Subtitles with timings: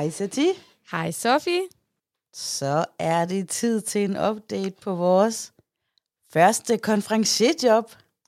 [0.00, 0.48] Hej Sati.
[0.90, 1.62] Hej Sofie.
[2.32, 5.52] Så er det tid til en update på vores
[6.32, 7.84] første konferencierjob.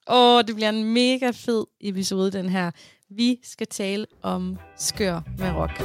[0.09, 2.71] Åh, oh, det bliver en mega fed episode, den her.
[3.11, 5.83] Vi skal tale om skør med rock.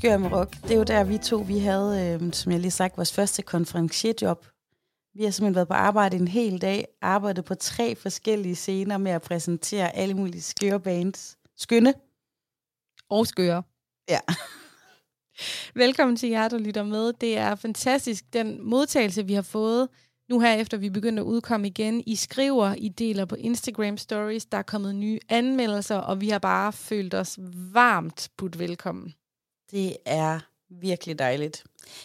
[0.00, 0.62] Skør med rock.
[0.62, 3.42] Det er jo der, vi to vi havde, øh, som jeg lige sagt, vores første
[3.42, 4.46] konferencierjob.
[5.14, 9.12] Vi har simpelthen været på arbejde en hel dag, arbejdet på tre forskellige scener med
[9.12, 11.36] at præsentere alle mulige skøre bands.
[11.56, 11.94] Skønne.
[13.10, 13.62] Og skøre.
[14.08, 14.18] Ja.
[15.82, 17.12] Velkommen til jer, der lytter med.
[17.12, 19.88] Det er fantastisk, den modtagelse, vi har fået
[20.28, 22.02] nu her, efter vi begynder at udkomme igen.
[22.06, 26.38] I skriver, I deler på Instagram Stories, der er kommet nye anmeldelser, og vi har
[26.38, 27.38] bare følt os
[27.72, 29.14] varmt budt velkommen.
[29.70, 30.40] Det er
[30.70, 31.64] virkelig dejligt.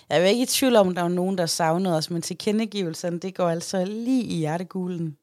[0.09, 3.19] Jeg er ikke i tvivl om, at der er nogen, der savnede os, men tilkendegivelserne,
[3.19, 5.17] det går altså lige i hjerteguglen.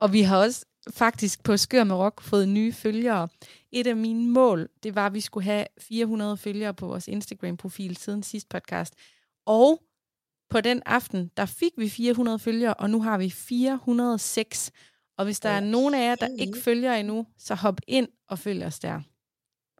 [0.00, 3.28] Og vi har også faktisk på Skør med Rock fået nye følgere.
[3.72, 7.96] Et af mine mål, det var, at vi skulle have 400 følgere på vores Instagram-profil
[7.96, 8.94] siden sidste podcast.
[9.46, 9.82] Og
[10.50, 14.70] på den aften, der fik vi 400 følgere, og nu har vi 406.
[15.18, 18.38] Og hvis der er nogen af jer, der ikke følger endnu, så hop ind og
[18.38, 19.00] følg os der.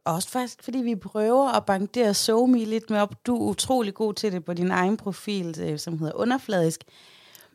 [0.05, 3.27] Også faktisk, fordi vi prøver at banke det og me lidt med op.
[3.27, 6.85] Du er utrolig god til det på din egen profil, øh, som hedder Underfladisk.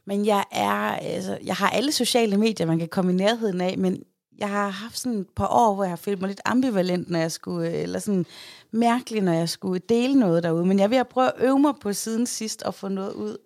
[0.05, 3.77] Men jeg er, altså, jeg har alle sociale medier, man kan komme i nærheden af,
[3.77, 4.03] men
[4.37, 7.19] jeg har haft sådan et par år, hvor jeg har følt mig lidt ambivalent, når
[7.19, 8.25] jeg skulle, øh, eller sådan
[8.71, 10.65] mærkelig, når jeg skulle dele noget derude.
[10.65, 13.13] Men jeg er ved at prøve at øve mig på siden sidst og få noget
[13.13, 13.37] ud.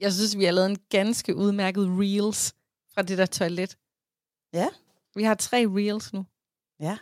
[0.00, 2.54] Jeg synes, vi har lavet en ganske udmærket reels
[2.94, 3.76] fra det der toilet.
[4.52, 4.68] Ja.
[5.14, 6.26] Vi har tre reels nu.
[6.80, 6.98] Ja.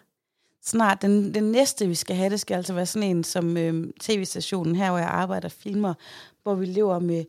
[0.67, 3.93] Snart, den, den næste, vi skal have, det skal altså være sådan en, som øh,
[4.01, 5.95] tv-stationen her, hvor jeg arbejder, filmer,
[6.43, 7.25] hvor vi lever med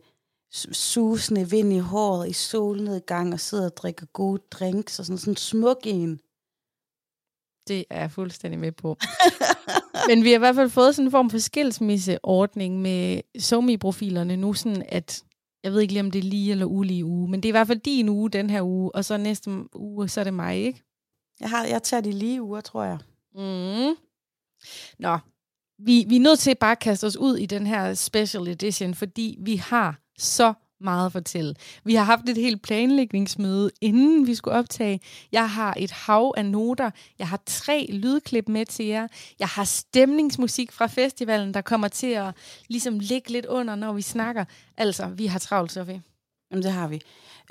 [0.54, 5.18] su- susende vind i håret, i solnedgang, og sidder og drikker gode drinks, og sådan,
[5.18, 6.20] sådan smuk en.
[7.68, 8.96] Det er jeg fuldstændig med på.
[10.08, 14.54] Men vi har i hvert fald fået sådan en form for skilsmisseordning med SoMe-profilerne nu,
[14.54, 15.24] sådan at
[15.64, 17.58] jeg ved ikke lige, om det er lige eller ulige uge, men det er i
[17.58, 20.56] hvert fald din uge den her uge, og så næste uge, så er det mig,
[20.56, 20.82] ikke?
[21.40, 22.98] Jeg, har, jeg tager de lige uger, tror jeg.
[23.38, 23.96] Mm.
[24.98, 25.18] Nå,
[25.78, 28.94] vi, vi er nødt til bare at kaste os ud i den her special edition,
[28.94, 31.54] fordi vi har så meget at fortælle.
[31.84, 35.00] Vi har haft et helt planlægningsmøde, inden vi skulle optage.
[35.32, 36.90] Jeg har et hav af noter.
[37.18, 39.08] Jeg har tre lydklip med til jer.
[39.38, 42.34] Jeg har stemningsmusik fra festivalen, der kommer til at
[42.68, 44.44] ligesom ligge lidt under, når vi snakker.
[44.76, 46.02] Altså, vi har travlt, Sofie.
[46.50, 47.02] Jamen, det har vi.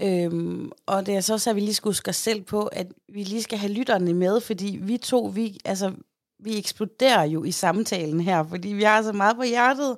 [0.01, 2.87] Øhm, og det er så også, at vi lige skal huske os selv på, at
[3.09, 5.93] vi lige skal have lytterne med, fordi vi to, vi, altså,
[6.39, 9.97] vi eksploderer jo i samtalen her, fordi vi har så meget på hjertet.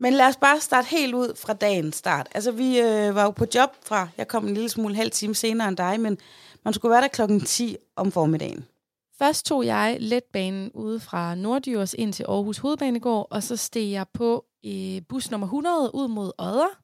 [0.00, 2.28] Men lad os bare starte helt ud fra dagens start.
[2.34, 5.34] Altså, vi øh, var jo på job fra, jeg kom en lille smule halv time
[5.34, 6.18] senere end dig, men
[6.64, 8.64] man skulle være der klokken 10 om formiddagen.
[9.18, 14.06] Først tog jeg letbanen ude fra Nordjurs ind til Aarhus Hovedbanegård, og så steg jeg
[14.14, 16.80] på øh, bus nummer 100 ud mod Odder.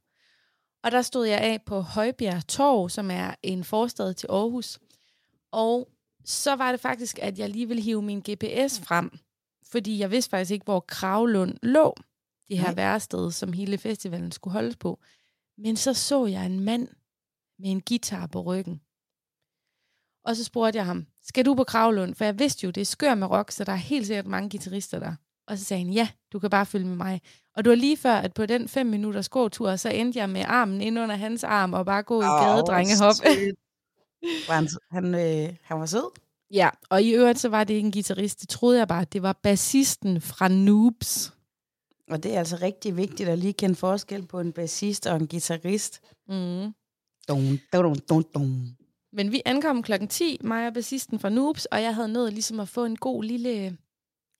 [0.82, 4.78] Og der stod jeg af på Højbjerg Torv, som er en forstad til Aarhus.
[5.52, 5.88] Og
[6.24, 9.18] så var det faktisk, at jeg lige ville hive min GPS frem,
[9.64, 11.94] fordi jeg vidste faktisk ikke, hvor Kravlund lå,
[12.48, 12.74] det her Nej.
[12.74, 15.00] værested, som hele festivalen skulle holdes på.
[15.58, 16.88] Men så så jeg en mand
[17.58, 18.80] med en guitar på ryggen.
[20.24, 22.14] Og så spurgte jeg ham, skal du på Kravlund?
[22.14, 24.50] For jeg vidste jo, det er skør med rock, så der er helt sikkert mange
[24.50, 25.14] guitarister der.
[25.48, 27.20] Og så sagde han, ja, du kan bare følge med mig.
[27.56, 30.44] Og det var lige før, at på den fem minutters gåtur, så endte jeg med
[30.46, 33.14] armen ind under hans arm og bare gå i Åh, gadedrengehop.
[34.48, 36.10] Var han, han, øh, han var sød.
[36.50, 38.40] ja, og i øvrigt så var det ikke en guitarist.
[38.40, 41.32] Det troede jeg bare, det var bassisten fra Noobs.
[42.10, 45.28] Og det er altså rigtig vigtigt at lige kende forskel på en bassist og en
[45.28, 46.00] guitarist.
[46.28, 46.72] Mm.
[47.28, 48.76] Dun, dun, dun, dun.
[49.12, 52.60] Men vi ankom klokken 10, mig og bassisten fra Noobs, og jeg havde nået ligesom
[52.60, 53.76] at få en god lille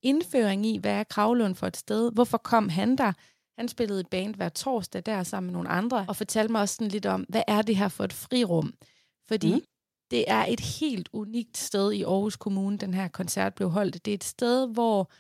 [0.03, 2.13] indføring i, hvad er Kravlund for et sted?
[2.13, 3.13] Hvorfor kom han der?
[3.59, 6.75] Han spillede i band hver torsdag der sammen med nogle andre, og fortalte mig også
[6.75, 8.75] sådan lidt om, hvad er det her for et frirum?
[9.29, 9.61] Fordi Mm.
[10.11, 14.05] det er et helt unikt sted i Aarhus Kommune, den her koncert blev holdt.
[14.05, 15.11] Det er et sted, hvor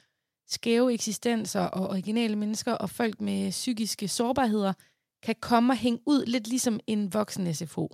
[0.48, 4.72] skæve eksistenser og originale mennesker og folk med psykiske sårbarheder
[5.22, 7.90] kan komme og hænge ud lidt ligesom en voksen SFO.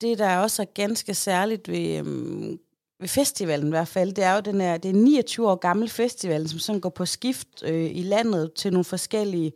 [0.00, 2.58] det, der også er ganske særligt ved, øhm,
[3.00, 5.88] ved festivalen i hvert fald, det er jo den her, det er 29 år gammel
[5.88, 9.52] festival, som sådan går på skift øh, i landet til nogle forskellige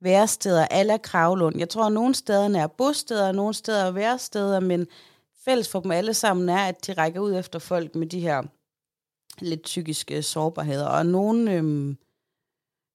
[0.00, 1.58] væresteder alla Kravlund.
[1.58, 4.86] Jeg tror, at nogle steder er bosteder, og nogle steder er væresteder, men
[5.44, 8.42] fælles for dem alle sammen er, at de rækker ud efter folk med de her
[9.40, 10.86] lidt psykiske sårbarheder.
[10.86, 11.96] Og nogen, øhm,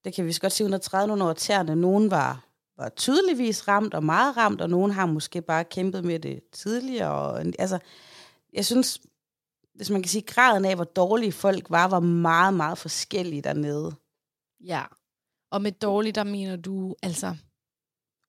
[0.04, 2.46] det kan vi så godt sige, under 30 nogle over tæerne, nogen var,
[2.78, 7.12] var tydeligvis ramt og meget ramt, og nogen har måske bare kæmpet med det tidligere.
[7.12, 7.80] Og, altså,
[8.54, 9.02] jeg synes,
[9.76, 13.96] hvis man kan sige, graden af, hvor dårlige folk var, var meget, meget forskellig dernede.
[14.66, 14.84] Ja.
[15.52, 17.36] Og med dårligt, der mener du altså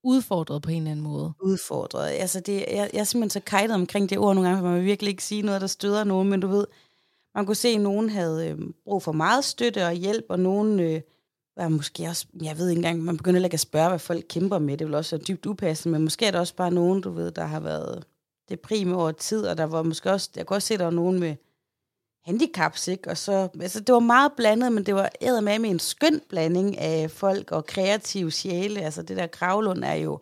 [0.05, 1.33] udfordret på en eller anden måde.
[1.41, 2.09] Udfordret.
[2.09, 4.79] Altså, det, jeg, jeg er simpelthen så kajtet omkring det ord nogle gange, for man
[4.79, 6.67] vil virkelig ikke sige noget, der støder nogen, men du ved,
[7.35, 10.81] man kunne se, at nogen havde øh, brug for meget støtte og hjælp, og nogen
[10.81, 11.01] øh,
[11.57, 14.59] var måske også, jeg ved ikke engang, man begynder ikke at spørge, hvad folk kæmper
[14.59, 17.11] med, det vil også være dybt upassende, men måske er der også bare nogen, du
[17.11, 18.05] ved, der har været
[18.49, 21.21] deprime over tid, og der var måske også, jeg kunne også se, der var nogen
[21.21, 21.37] med
[22.25, 23.11] handicaps, ikke?
[23.11, 26.79] Og så, altså, det var meget blandet, men det var med med en skøn blanding
[26.79, 28.81] af folk og kreative sjæle.
[28.81, 30.21] Altså, det der Kravlund er jo,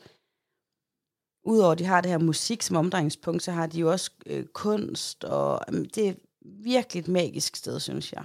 [1.45, 4.47] udover at de har det her musik som omdrejningspunkt, så har de jo også øh,
[4.47, 5.61] kunst, og
[5.95, 8.25] det er virkelig et magisk sted, synes jeg.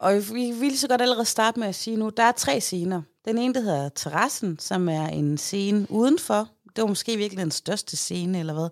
[0.00, 3.02] Og vi vil så godt allerede starte med at sige nu, der er tre scener.
[3.24, 6.48] Den ene, der hedder Terrassen, som er en scene udenfor.
[6.76, 8.68] Det var måske virkelig den største scene, eller hvad.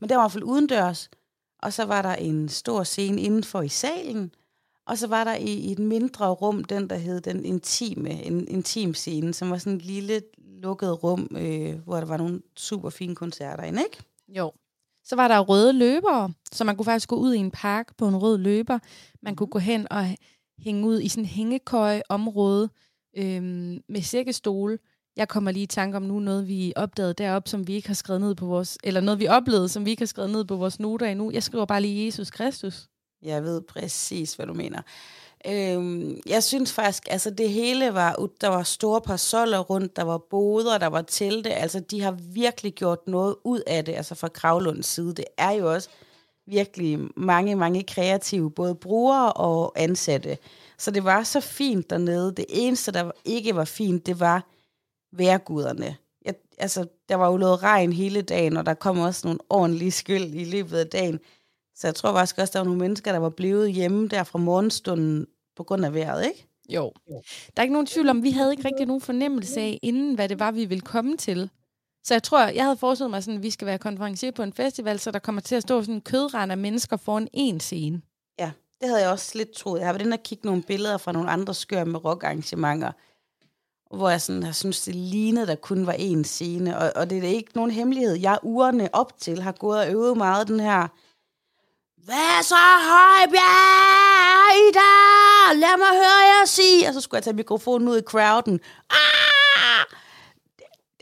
[0.00, 1.10] Men det var i hvert fald udendørs.
[1.62, 4.34] Og så var der en stor scene indenfor i salen.
[4.86, 8.48] Og så var der i, i et mindre rum, den der hed den intime, en
[8.48, 10.22] intim scene, som var sådan et lille
[10.62, 14.02] lukket rum, øh, hvor der var nogle super fine koncerter inde, ikke?
[14.28, 14.52] Jo.
[15.04, 18.08] Så var der røde løbere, så man kunne faktisk gå ud i en park på
[18.08, 18.78] en rød løber.
[19.22, 20.16] Man kunne gå hen og
[20.58, 22.68] hænge ud i sådan en hængekøje-område
[23.16, 24.78] øhm, med sækkestole.
[25.16, 27.94] Jeg kommer lige i tanke om nu noget, vi opdagede deroppe, som vi ikke har
[27.94, 28.78] skrevet ned på vores...
[28.84, 31.30] Eller noget, vi oplevede, som vi ikke har skrevet ned på vores noter endnu.
[31.30, 32.88] Jeg skriver bare lige Jesus Kristus.
[33.22, 34.82] Jeg ved præcis, hvad du mener.
[35.46, 40.18] Øhm, jeg synes faktisk, altså det hele var, der var store parasoller rundt, der var
[40.18, 44.28] boder, der var telte, altså de har virkelig gjort noget ud af det, altså fra
[44.28, 45.14] Kravlunds side.
[45.14, 45.88] Det er jo også
[46.46, 50.38] virkelig mange, mange kreative, både brugere og ansatte.
[50.78, 52.32] Så det var så fint dernede.
[52.36, 54.46] Det eneste, der ikke var fint, det var
[55.12, 55.96] værguderne.
[56.24, 59.90] Jeg, altså, der var jo noget regn hele dagen, og der kom også nogle ordentlige
[59.90, 61.20] skyld i løbet af dagen.
[61.74, 64.38] Så jeg tror faktisk også, der var nogle mennesker, der var blevet hjemme der fra
[64.38, 65.26] morgenstunden
[65.56, 66.46] på grund af vejret, ikke?
[66.68, 66.92] Jo.
[67.56, 70.28] Der er ikke nogen tvivl om, vi havde ikke rigtig nogen fornemmelse af, inden hvad
[70.28, 71.50] det var, vi ville komme til.
[72.04, 74.52] Så jeg tror, jeg havde forestillet mig sådan, at vi skal være konferencier på en
[74.52, 78.02] festival, så der kommer til at stå sådan en kødrand af mennesker foran en scene.
[78.38, 79.78] Ja, det havde jeg også lidt troet.
[79.78, 82.92] Jeg har været inde og kigge nogle billeder fra nogle andre skør med rockarrangementer,
[83.96, 86.78] hvor jeg sådan har synes, det lignede, der kun var én scene.
[86.78, 88.14] Og, og det er ikke nogen hemmelighed.
[88.14, 90.88] Jeg ugerne op til har gået og øvet meget den her
[92.04, 94.92] hvad så Højbjerg, Ida?
[95.60, 96.88] Lad mig høre jer sige.
[96.88, 98.60] Og så skulle jeg tage mikrofonen ud i crowden.
[98.90, 99.84] Ah!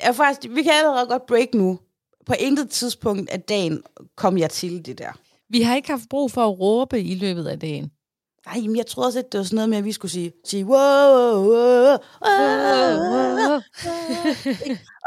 [0.03, 1.79] Er faktisk, vi kan allerede godt break nu.
[2.27, 3.83] På intet tidspunkt af dagen
[4.17, 5.13] kom jeg til det der.
[5.49, 7.91] Vi har ikke haft brug for at råbe i løbet af dagen.
[8.47, 10.33] Nej, men jeg troede også, at det var sådan noget med, at vi skulle sige,
[10.45, 13.61] sige wow, wow, wow,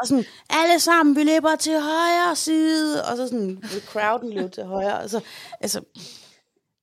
[0.01, 4.63] og sådan, alle sammen, vi løber til højre side, og så sådan, crowden løbe til
[4.63, 5.21] højre, og så,
[5.61, 5.79] altså,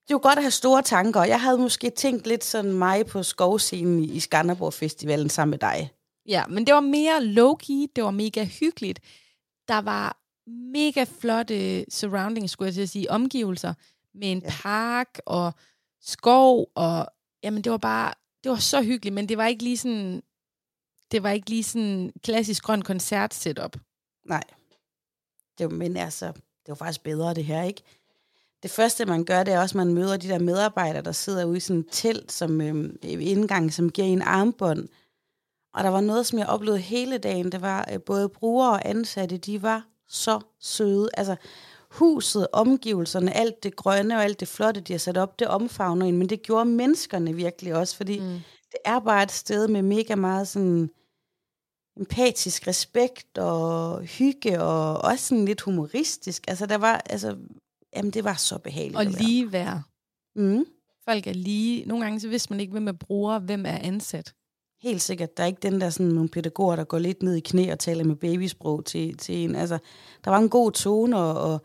[0.03, 1.25] det er jo godt at have store tanker.
[1.25, 5.91] Jeg havde måske tænkt lidt sådan mig på skovscenen i Skanderborg Festivalen sammen med dig.
[6.27, 9.01] Ja, men det var mere low-key, det var mega hyggeligt.
[9.69, 10.19] Der var
[10.73, 13.75] mega flotte surroundings, skulle jeg til at sige, omgivelser,
[14.15, 14.51] med en Ja.
[14.63, 15.53] park og
[16.01, 17.07] skov, og
[17.43, 18.15] jamen det var bare,
[18.45, 20.23] det var så hyggeligt, men det var ikke lige sådan,
[21.13, 23.77] det var ikke lige sådan klassisk grøn koncert setup.
[24.27, 24.43] Nej.
[25.59, 27.83] Det, var- men altså, det var faktisk bedre det her, ikke?
[28.63, 31.45] Det første, man gør, det er også, at man møder de der medarbejdere, der sidder
[31.45, 34.89] ude i sådan et telt som øhm, indgang, som giver en armbånd.
[35.75, 37.53] Og der var noget, som jeg oplevede hele dagen.
[37.53, 41.09] Det var øh, både brugere og ansatte, de var så søde.
[41.15, 41.37] Altså,
[41.91, 46.07] huset, omgivelserne, alt det grønne og alt det flotte, de har sat op, det omfavner
[46.07, 46.19] en.
[46.19, 48.41] Men det gjorde menneskerne virkelig også, fordi mm.
[48.73, 50.91] det er bare et sted med mega meget sådan
[51.97, 56.45] empatisk respekt og hygge, og også sådan lidt humoristisk.
[56.49, 57.37] Altså, der var, altså,
[57.97, 59.83] jamen, det var så behageligt Og lige være.
[60.37, 60.65] Mm,
[61.05, 61.87] Folk er lige.
[61.87, 64.35] Nogle gange så vidste man ikke, hvem er bruger, hvem er ansat.
[64.83, 65.37] Helt sikkert.
[65.37, 67.79] Der er ikke den der sådan nogle pædagoger, der går lidt ned i knæ og
[67.79, 69.55] taler med babysprog til, til en.
[69.55, 69.79] Altså,
[70.25, 71.63] der var en god tone, og, og,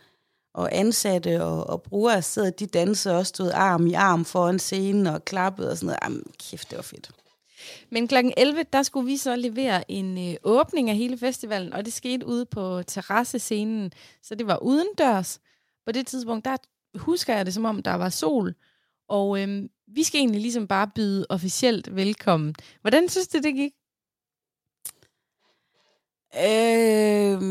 [0.54, 5.08] og ansatte og, og brugere sidder, de dansede også, stod arm i arm foran scenen
[5.08, 6.00] og klappede og sådan noget.
[6.04, 7.12] Jamen, kæft, det var fedt.
[7.90, 8.16] Men kl.
[8.38, 12.26] 11, der skulle vi så levere en øh, åbning af hele festivalen, og det skete
[12.26, 13.92] ude på terrassescenen,
[14.24, 15.40] så det var udendørs.
[15.86, 16.58] På det tidspunkt, der
[16.96, 18.56] husker jeg det, som om der var sol,
[19.10, 22.56] og øhm, vi skal egentlig ligesom bare byde officielt velkommen.
[22.82, 23.72] Hvordan synes du, det gik?
[26.36, 27.41] Øh,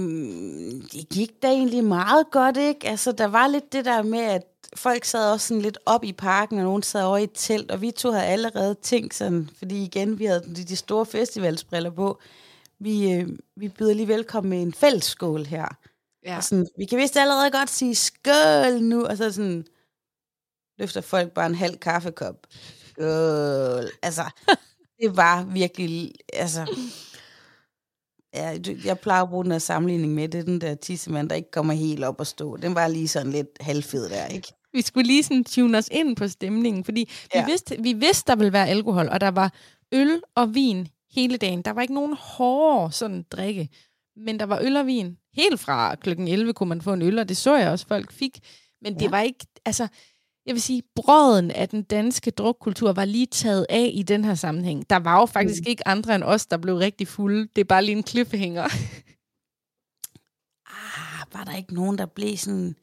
[0.93, 2.89] det gik da egentlig meget godt, ikke?
[2.89, 4.43] Altså, der var lidt det der med, at
[4.77, 7.71] folk sad også sådan lidt op i parken, og nogen sad over i et telt,
[7.71, 11.91] og vi to havde allerede tænkt sådan, fordi igen, vi havde de, de store festivalsbriller
[11.91, 12.21] på,
[12.79, 15.77] vi, øh, vi byder lige velkommen med en fællesskål her.
[16.25, 16.37] Ja.
[16.37, 19.67] Og sådan, vi kan vist allerede godt sige skål nu, og så sådan,
[20.79, 22.47] løfter folk bare en halv kaffekop.
[22.91, 23.91] Skål.
[24.03, 24.23] Altså,
[25.01, 26.67] det var virkelig, altså,
[28.35, 31.35] ja, jeg plejer at bruge den her sammenligning med, det er den der tissemand, der
[31.37, 32.57] ikke kommer helt op og stå.
[32.57, 34.49] Den var lige sådan lidt halvfed der, ikke?
[34.73, 37.45] Vi skulle lige sådan tune os ind på stemningen, fordi ja.
[37.45, 39.53] Vi, vidste, vi vidste, der ville være alkohol, og der var
[39.93, 41.63] øl og vin hele dagen.
[41.63, 43.69] Der var ikke nogen hårde sådan drikke,
[44.17, 45.17] men der var øl og vin.
[45.35, 48.13] Helt fra klokken 11 kunne man få en øl, og det så jeg også, folk
[48.13, 48.39] fik.
[48.83, 49.11] Men det Ja.
[49.11, 49.89] var ikke, altså,
[50.47, 54.35] jeg vil sige, brøden af den danske drukkultur var lige taget af i den her
[54.35, 54.91] sammenhæng.
[54.91, 55.71] Der var jo faktisk mm.
[55.71, 57.49] ikke andre end os, der blev rigtig fulde.
[57.57, 58.69] Det er bare lige en cliffhanger.
[60.69, 62.77] Ah, var der ikke nogen, der blev sådan...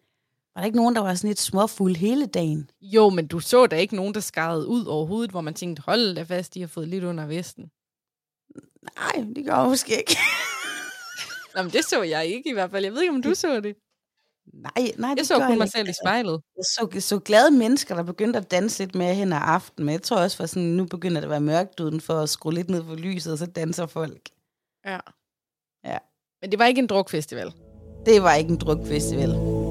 [0.56, 2.70] Var der ikke nogen, der var sådan lidt småfuld hele dagen?
[2.82, 5.84] Jo, men du så da ikke nogen, der skarrede ud over hovedet, hvor man tænkte,
[5.86, 7.72] hold da fast, de har fået lidt under vesten.
[8.96, 10.18] Nej, det gør jeg måske ikke.
[11.56, 12.84] Nå, men det så jeg ikke i hvert fald.
[12.84, 13.76] Jeg ved ikke, om du så det.
[14.54, 15.68] Nej, nej, det Jeg så kun mig ikke.
[15.78, 16.42] selv i spejlet.
[16.58, 19.86] Jeg så, jeg så glade mennesker, der begyndte at danse lidt mere hen ad aften,
[19.86, 22.54] men jeg tror også, for sådan, nu begynder det at være mørkt udenfor at skrue
[22.54, 24.30] lidt ned for lyset, og så danser folk.
[24.86, 25.00] Ja.
[25.86, 25.98] Ja.
[26.42, 27.54] Men det var ikke en drukfestival.
[28.06, 29.63] Det var ikke en drukfestival.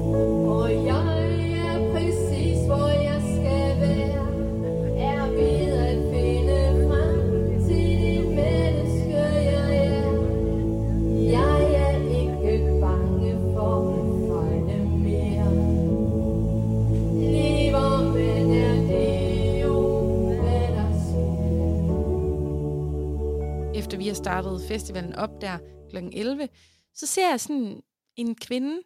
[24.33, 25.57] Startet festivalen op der
[25.89, 25.97] kl.
[25.97, 26.49] 11,
[26.93, 27.83] så ser jeg sådan
[28.15, 28.81] en kvinde,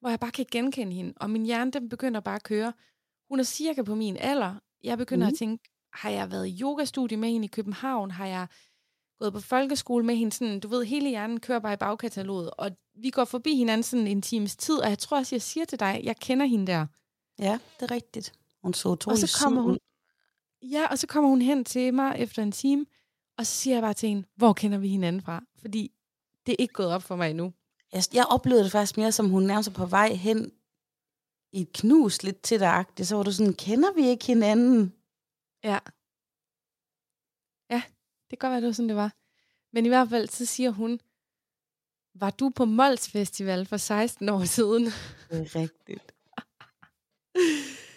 [0.00, 2.72] hvor jeg bare kan genkende hende, og min hjerne den begynder bare at køre.
[3.28, 4.54] Hun er cirka på min alder.
[4.84, 5.28] Jeg begynder mm.
[5.28, 5.34] Mhm.
[5.34, 8.10] at tænke, har jeg været i yogastudie med hende i København?
[8.10, 8.46] Har jeg
[9.18, 10.32] gået på folkeskole med hende?
[10.32, 14.06] Sådan, du ved, hele hjernen kører bare i bagkataloget, og vi går forbi hinanden sådan
[14.06, 16.86] en times tid, og jeg tror også, jeg siger til dig, jeg kender hende der.
[17.38, 18.32] Ja, det er rigtigt.
[18.62, 19.78] Hun så Og utrolig så kommer hun,
[20.62, 22.86] ja, og så kommer hun hen til mig efter en time,
[23.40, 25.44] og så siger jeg bare til hende, hvor kender vi hinanden fra?
[25.58, 25.92] Fordi
[26.46, 27.52] det er ikke gået op for mig endnu.
[27.92, 30.52] Jeg, jeg oplevede det faktisk mere, som hun nærmest var på vej hen
[31.52, 34.94] i et knus lidt til dig Så var du sådan, kender vi ikke hinanden?
[35.64, 35.78] Ja.
[37.70, 37.82] Ja,
[38.30, 39.12] det kan godt være, det var sådan, det var.
[39.72, 41.00] Men i hvert fald, så siger hun,
[42.14, 44.84] var du på Mols Festival for 16 år siden?
[44.84, 44.92] Det
[45.30, 46.12] er rigtigt.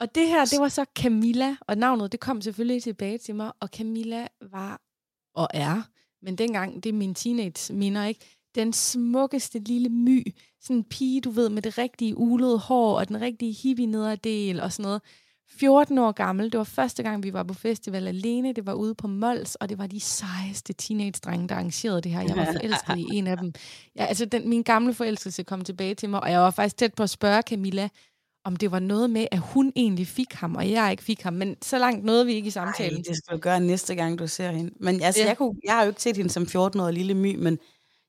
[0.00, 3.52] Og det her, det var så Camilla, og navnet, det kom selvfølgelig tilbage til mig,
[3.60, 4.80] og Camilla var,
[5.34, 5.82] og er,
[6.22, 8.20] men dengang, det er min teenage minder, ikke?
[8.54, 13.08] Den smukkeste lille my, sådan en pige, du ved, med det rigtige ulede hår, og
[13.08, 15.02] den rigtige hippie nederdel, og sådan noget.
[15.52, 18.94] 14 år gammel, det var første gang, vi var på festival alene, det var ude
[18.94, 22.20] på Mols, og det var de sejeste teenage-drenge, der arrangerede det her.
[22.20, 23.52] Jeg var forelsket i en af dem.
[23.96, 26.94] Ja, altså, den, min gamle forelskelse kom tilbage til mig, og jeg var faktisk tæt
[26.94, 27.88] på at spørge Camilla,
[28.44, 31.32] om det var noget med, at hun egentlig fik ham, og jeg ikke fik ham.
[31.32, 33.02] Men så langt nåede vi ikke i Ej, samtalen.
[33.04, 34.74] det skal du gøre næste gang, du ser hende.
[34.80, 35.26] Men altså, ja.
[35.28, 37.58] jeg, kunne, jeg har jo ikke set hende som 14-årig lille my, men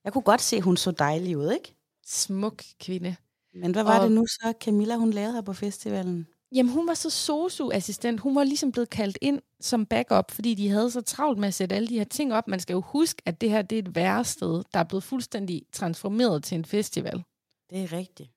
[0.04, 1.76] jeg kunne godt se, at hun så dejlig ud, ikke?
[2.08, 3.16] Smuk kvinde.
[3.62, 6.28] Men hvad var Og- det nu så, Camilla, hun lavede her på festivalen?
[6.56, 8.20] Jamen, hun var så sosu-assistent.
[8.20, 11.54] Hun var ligesom blevet kaldt ind som backup, fordi de havde så travlt med at
[11.54, 12.48] sætte alle de her ting op.
[12.48, 15.62] Man skal jo huske, at det her det er et værested, der er blevet fuldstændig
[15.74, 17.24] transformeret til en festival.
[17.70, 18.30] Det er rigtigt.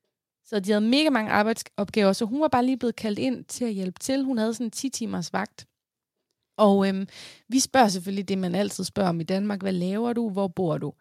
[0.45, 3.65] Så de havde mega mange arbejdsopgaver, så hun var bare lige blevet kaldt ind til
[3.65, 4.25] at hjælpe til.
[4.25, 5.67] Hun havde sådan en 10 timers vagt.
[6.57, 7.07] Og øhm,
[7.49, 9.63] vi spørger selvfølgelig det, man altid spørger om i Danmark.
[9.63, 10.31] Hvad laver du?
[10.31, 10.93] Hvor bor du?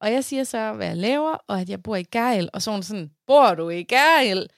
[0.00, 2.50] Og jeg siger så, hvad jeg laver, og at jeg bor i Gejl.
[2.52, 4.48] Og så hun sådan, bor du i Gejl?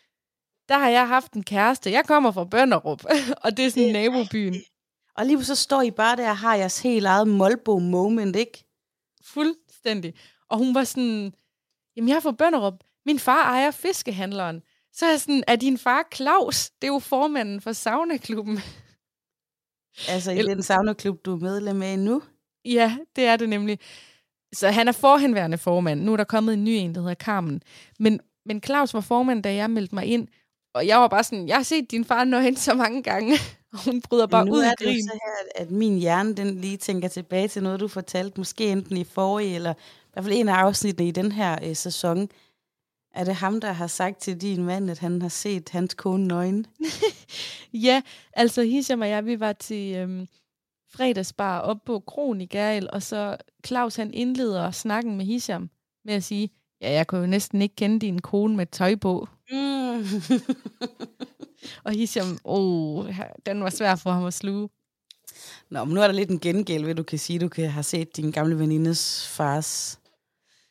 [0.69, 1.91] Der har jeg haft en kæreste.
[1.91, 3.05] Jeg kommer fra Bønderup,
[3.45, 4.55] og det er sådan Det er nabobyen.
[5.17, 8.65] Og lige så står I bare der og har jeres helt eget Molbo-moment, ikke?
[9.25, 10.15] Fuldstændig.
[10.49, 11.35] Og hun var sådan,
[11.97, 12.85] jamen jeg er fra Bønderup.
[13.07, 14.63] Min far ejer fiskehandleren.
[14.93, 16.71] Så er jeg sådan, er din far Claus?
[16.71, 18.61] Det er jo formanden for saunaklubben.
[20.09, 22.23] Altså i den saunaklub, du er medlem af nu?
[22.65, 23.79] Ja, det er det nemlig.
[24.53, 26.01] Så han er forhenværende formand.
[26.03, 27.63] Nu er der kommet en ny en, der hedder Carmen.
[27.99, 30.29] Men, men Claus var formand, da jeg meldte mig ind.
[30.75, 33.39] Og jeg var bare sådan, jeg har set din far nøgen så mange gange.
[33.73, 35.03] Og hun bryder bare nu ud er i det jo grin.
[35.03, 38.97] så her, at min hjerne den lige tænker tilbage til noget, du fortalte, måske enten
[38.97, 42.29] i forrige, eller i hvert fald en af afsnittene i den her øh, sæson.
[43.15, 46.27] Er det ham, der har sagt til din mand, at han har set hans kone
[46.29, 46.67] nøgen?
[47.75, 48.03] Ja,
[48.33, 50.27] altså Hisham og jeg, vi var til øhm,
[50.95, 55.71] fredagsbar op på Kron i Gærl, og så Claus han indleder snakken med Hisham
[56.05, 56.51] med at sige,
[56.81, 59.29] ja, jeg kunne jo næsten ikke kende din kone med tøj på.
[59.51, 60.05] Mm.
[61.85, 63.15] Og Hisham, åh,
[63.47, 64.69] den var svær for ham at sluge.
[65.71, 67.83] Nå, men nu er der lidt en gengæld, ved du kan sige, du kan have
[67.83, 70.01] set din gamle venindes fars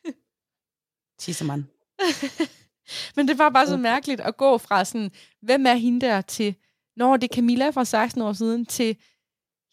[1.20, 1.64] tissemand.
[3.16, 5.10] Men det var bare så mærkeligt at gå fra sådan,
[5.42, 6.54] hvem er hende der, til,
[6.96, 8.96] når det er Camilla fra 16 år siden, til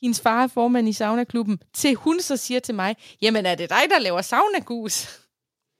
[0.01, 3.69] hendes far er formand i saunaklubben, til hun så siger til mig, jamen er det
[3.69, 5.07] dig, der laver saunagus?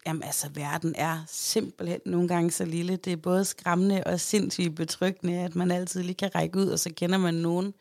[0.06, 2.96] Jamen altså, verden er simpelthen nogle gange så lille.
[2.96, 6.80] Det er både skræmmende og sindssygt betryggende, at man altid lige kan række ud, og
[6.80, 7.74] så kender man nogen.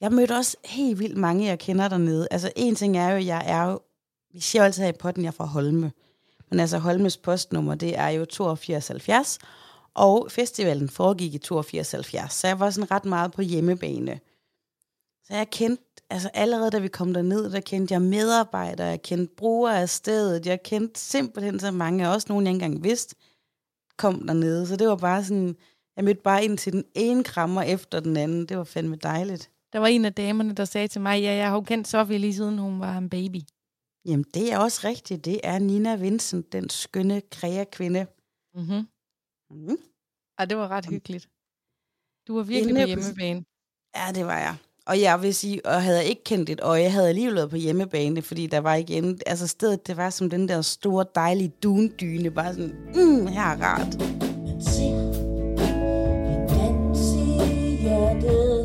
[0.00, 2.28] Jeg mødte også helt vildt mange, jeg kender dernede.
[2.30, 3.80] Altså, en ting er jo, jeg er jo...
[4.32, 5.92] Vi siger jo altid her i potten, jeg er fra Holme.
[6.50, 9.38] Men altså, Holmes postnummer, det er jo 8270.
[9.94, 14.20] Og festivalen foregik i 8270, så jeg var sådan ret meget på hjemmebane.
[15.24, 19.34] Så jeg kendte, altså allerede da vi kom derned, der kendte jeg medarbejdere, jeg kendte
[19.36, 23.16] brugere af stedet, jeg kendte simpelthen så mange, og også nogen, jeg ikke engang vidste,
[23.96, 24.66] kom dernede.
[24.66, 25.56] Så det var bare sådan,
[25.96, 28.46] jeg mødte bare ind til den ene krammer efter den anden.
[28.46, 29.50] Det var fandme dejligt.
[29.72, 32.18] Der var en af damerne, der sagde til mig, ja, jeg har jo kendt Sofie
[32.18, 33.40] lige siden hun var en baby.
[34.04, 35.24] Jamen, det er også rigtigt.
[35.24, 38.06] Det er Nina Vincent, den skønne kreakvinde.
[38.54, 38.86] Mm-hmm.
[39.50, 39.76] Mm.
[40.38, 41.28] Og det var ret hyggeligt.
[42.28, 43.44] Du var virkelig Inde på hjemmebane.
[43.96, 44.56] Ja, det var jeg.
[44.86, 47.50] Og jeg vil sige, og havde jeg ikke kendt et øje, jeg havde alligevel været
[47.50, 51.52] på hjemmebane, fordi der var igen, altså stedet, det var som den der store, dejlige
[51.62, 53.92] dundyne, bare sådan, mm, her er rart.
[54.62, 55.00] Ser
[55.68, 58.59] en dans i hjertet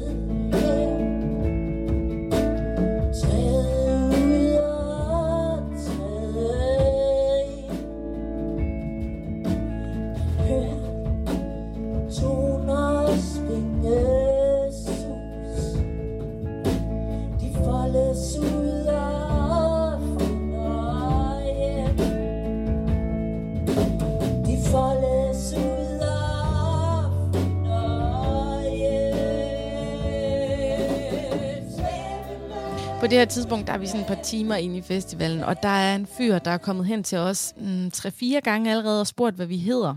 [33.06, 35.64] På det her tidspunkt, der er vi sådan et par timer inde i festivalen, og
[35.64, 39.08] der er en fyr, der er kommet hen til os mm, tre-fire gange allerede og
[39.08, 39.96] spurgt, hvad vi hedder.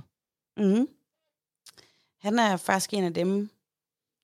[0.57, 0.89] Mm.
[2.21, 3.51] Han er faktisk en af dem,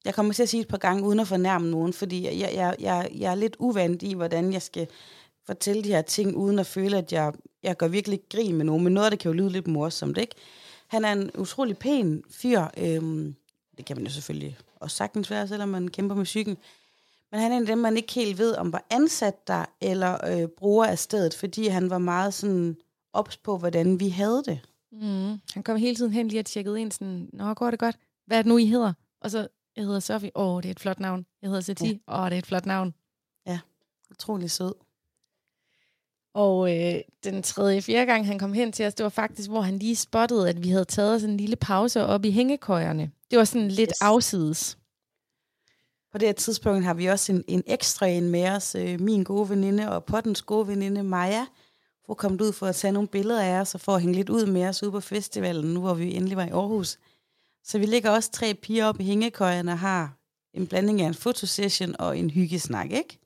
[0.04, 2.76] jeg kommer til at sige et par gange, uden at fornærme nogen, fordi jeg, jeg,
[2.80, 4.88] jeg, jeg er lidt uvandt i, hvordan jeg skal
[5.46, 8.84] fortælle de her ting, uden at føle, at jeg, jeg gør virkelig grin med nogen.
[8.84, 10.34] Men noget af det kan jo lyde lidt morsomt, ikke?
[10.86, 12.64] Han er en utrolig pæn fyr.
[12.76, 13.34] Øhm,
[13.76, 16.56] det kan man jo selvfølgelig også sagtens være, selvom man kæmper med psyken.
[17.34, 20.18] Men han er en af dem, man ikke helt ved, om var ansat der, eller
[20.26, 22.76] øh, bruger af stedet, fordi han var meget sådan
[23.12, 24.60] ops på, hvordan vi havde det.
[24.92, 25.38] Mm.
[25.54, 27.96] Han kom hele tiden hen lige og tjekkede ind, sådan, Nå, går det godt?
[28.26, 28.92] Hvad er det nu, I hedder?
[29.20, 30.30] Og så, jeg hedder Sofie.
[30.34, 31.26] Åh, det er et flot navn.
[31.42, 32.00] Jeg hedder Sati.
[32.08, 32.94] Åh, det er et flot navn.
[34.10, 34.74] Utrolig sød.
[36.34, 39.60] Og øh, den tredje, fjerde gang, han kom hen til os, det var faktisk, hvor
[39.60, 43.10] han lige spottede, at vi havde taget sådan en lille pause op i hængekøjerne.
[43.30, 44.00] Det var sådan lidt Yes.
[44.02, 44.78] afsides.
[46.14, 48.74] På det her tidspunkt har vi også en, en ekstra en med os.
[48.74, 51.46] Øh, min gode veninde og pottens gode veninde, Maja.
[52.06, 54.30] Hun kom ud for at tage nogle billeder af os og for at hænge lidt
[54.30, 56.98] ud med os ude på festivalen, nu hvor vi endelig var i Aarhus.
[57.64, 60.16] Så vi ligger også tre piger op i hængekøjen og har
[60.52, 63.18] en blanding af en fotosession og en hyggesnak, ikke?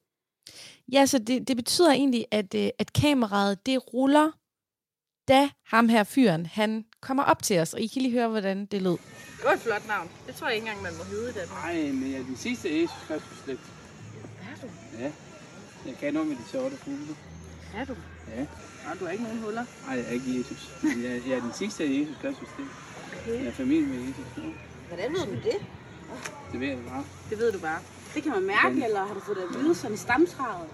[0.93, 4.31] Ja, så det, det betyder egentlig, at, øh, at kameraet, det ruller,
[5.29, 7.75] da ham her fyren, han kommer op til os.
[7.75, 8.91] Og I kan lige høre, hvordan det lød.
[9.37, 10.09] Det var et flot navn.
[10.27, 11.43] Det tror jeg ikke engang, man må hedde det.
[11.65, 13.61] Nej, men jeg er den sidste Jesus Kristus slægt.
[14.43, 14.67] Er du?
[14.99, 15.11] Ja.
[15.87, 17.15] Jeg kan noget med de sorte fugle.
[17.77, 17.95] Er du?
[18.37, 18.47] Ja.
[18.85, 19.65] Nej, du har ikke nogen huller.
[19.87, 20.71] Nej, jeg er ikke Jesus.
[20.83, 22.71] Jeg, jeg er den sidste af Jesus Kristus slægt.
[23.41, 24.27] Jeg er familie med Jesus.
[24.37, 24.43] Ja,
[24.89, 25.59] Hvordan ved du det?
[26.53, 27.05] det ved jeg bare.
[27.31, 27.81] Det ved du bare.
[28.15, 30.69] Det kan man mærke, eller har du fået det at vide sådan i stamtræet?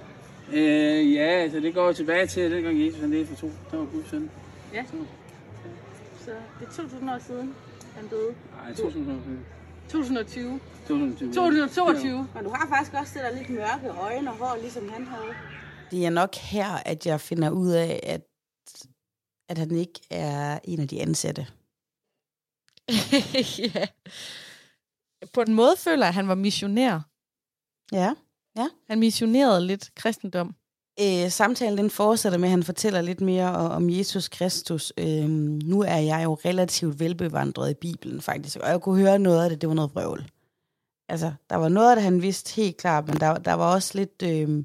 [0.52, 3.50] Øh, ja, altså det går tilbage til, dengang Jesus han levede for to.
[3.70, 4.30] Der var Guds søn.
[4.74, 4.84] Ja.
[4.90, 4.96] Så,
[6.24, 7.54] Så det er 2000 år siden,
[7.94, 8.34] han døde.
[8.50, 9.44] nej, 2020.
[9.88, 10.60] 2020.
[10.88, 11.28] 2020.
[11.34, 12.28] 2022.
[12.34, 15.34] Men du har faktisk også det der lidt mørke øjne og hår, ligesom han havde.
[15.90, 18.22] Det er nok her, at jeg finder ud af, at,
[19.48, 21.46] at han ikke er en af de ansatte.
[23.74, 23.86] ja.
[25.32, 27.00] På en måde føler jeg, at han var missionær.
[27.92, 28.14] Ja.
[28.86, 30.54] Han missionerede lidt kristendom.
[31.00, 34.92] Øh, samtalen den fortsætter med, at han fortæller lidt mere om Jesus Kristus.
[34.98, 38.56] Øh, nu er jeg jo relativt velbevandret i Bibelen, faktisk.
[38.56, 40.30] Og jeg kunne høre noget af det, det var noget vrøvl.
[41.08, 43.98] Altså, der var noget af det, han vidste helt klart, men der, der var også
[43.98, 44.22] lidt...
[44.22, 44.64] Øh,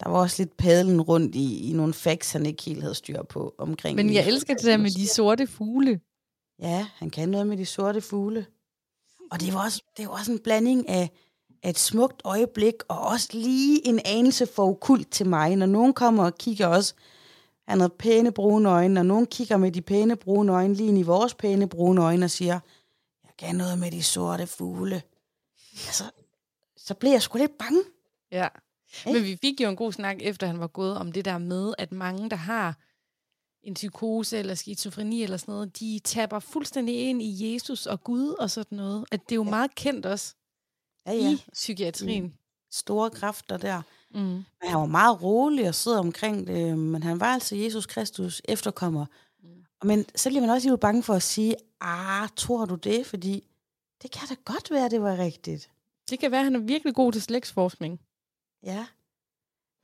[0.00, 3.22] der var også lidt padlen rundt i, i nogle facts, han ikke helt havde styr
[3.22, 3.96] på omkring.
[3.96, 6.00] Men jeg elsker det der med de sorte fugle.
[6.58, 8.46] Ja, han kan noget med de sorte fugle.
[9.30, 11.10] Og det var også, det var også en blanding af
[11.70, 15.56] et smukt øjeblik, og også lige en anelse for ukult til mig.
[15.56, 16.94] Når nogen kommer og kigger også,
[17.68, 20.98] han havde pæne brune øjne, når nogen kigger med de pæne brune øjne, lige ind
[20.98, 22.60] i vores pæne brune øjne, og siger,
[23.24, 25.02] jeg kan noget med de sorte fugle.
[25.86, 26.04] Altså,
[26.76, 27.82] så blev jeg sgu lidt bange.
[28.32, 28.48] Ja.
[29.06, 29.18] Ikke?
[29.18, 31.74] Men vi fik jo en god snak, efter han var gået, om det der med,
[31.78, 32.78] at mange, der har
[33.62, 38.28] en psykose eller skizofreni eller sådan noget, de tapper fuldstændig ind i Jesus og Gud
[38.28, 39.04] og sådan noget.
[39.12, 39.50] At det er jo ja.
[39.50, 40.34] meget kendt også
[41.06, 41.30] Ja, ja.
[41.30, 42.34] i psykiatrien.
[42.70, 43.82] store kræfter der.
[44.14, 44.20] Mm.
[44.20, 44.26] Mm.
[44.26, 48.42] Men han var meget rolig og sød omkring det, men han var altså Jesus Kristus
[48.44, 49.06] efterkommer.
[49.42, 49.48] Mm.
[49.84, 53.06] Men så bliver man også jo bange for at sige, ah, tror du det?
[53.06, 53.44] Fordi
[54.02, 55.70] det kan da godt være, det var rigtigt.
[56.10, 58.00] Det kan være, at han er virkelig god til slægtsforskning.
[58.62, 58.86] Ja,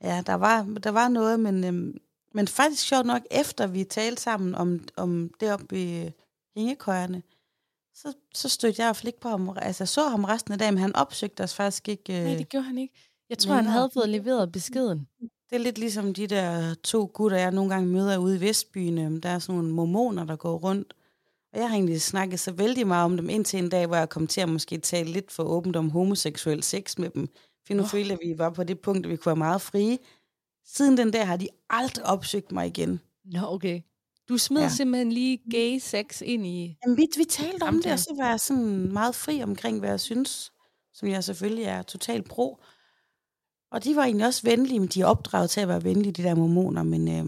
[0.03, 1.97] ja der, var, der var noget, men, øhm,
[2.33, 6.11] men faktisk sjovt nok, efter vi talte sammen om, om det oppe i
[6.55, 7.23] hængekøjerne,
[8.01, 9.49] så, så stødte jeg i hvert fald ikke på ham.
[9.55, 12.13] Altså, jeg så ham resten af dagen, men han opsøgte os faktisk ikke.
[12.13, 12.93] Nej, Øh, det gjorde han ikke.
[13.29, 15.07] Jeg tror, han havde fået leveret beskeden.
[15.49, 18.97] Det er lidt ligesom de der to gutter, jeg nogle gange møder ude i Vestbyen.
[18.97, 20.93] Øhm, Der er sådan nogle mormoner, der går rundt.
[21.53, 24.09] Og jeg har egentlig snakket så vældig meget om dem, indtil en dag, hvor jeg
[24.09, 27.29] kom til at måske tale lidt for åbent om homoseksuel sex med dem.
[27.67, 27.89] For nu oh.
[27.89, 29.97] følte at vi var på det punkt, at vi kunne være meget frie.
[30.65, 32.99] Siden den dag har de aldrig opsøgt mig igen.
[33.25, 33.81] Nå, okay.
[34.29, 34.69] Du smed ja.
[34.69, 36.77] Simpelthen lige gay sex ind i...
[36.85, 39.89] Jamen, vi, vi talte om det, og så var jeg sådan meget fri omkring, hvad
[39.89, 40.51] jeg synes,
[40.93, 42.57] som jeg selvfølgelig er totalt pro.
[43.71, 46.23] Og de var egentlig også venlige, men de er opdraget til at være venlige, de
[46.23, 47.27] der mormoner, men øhm,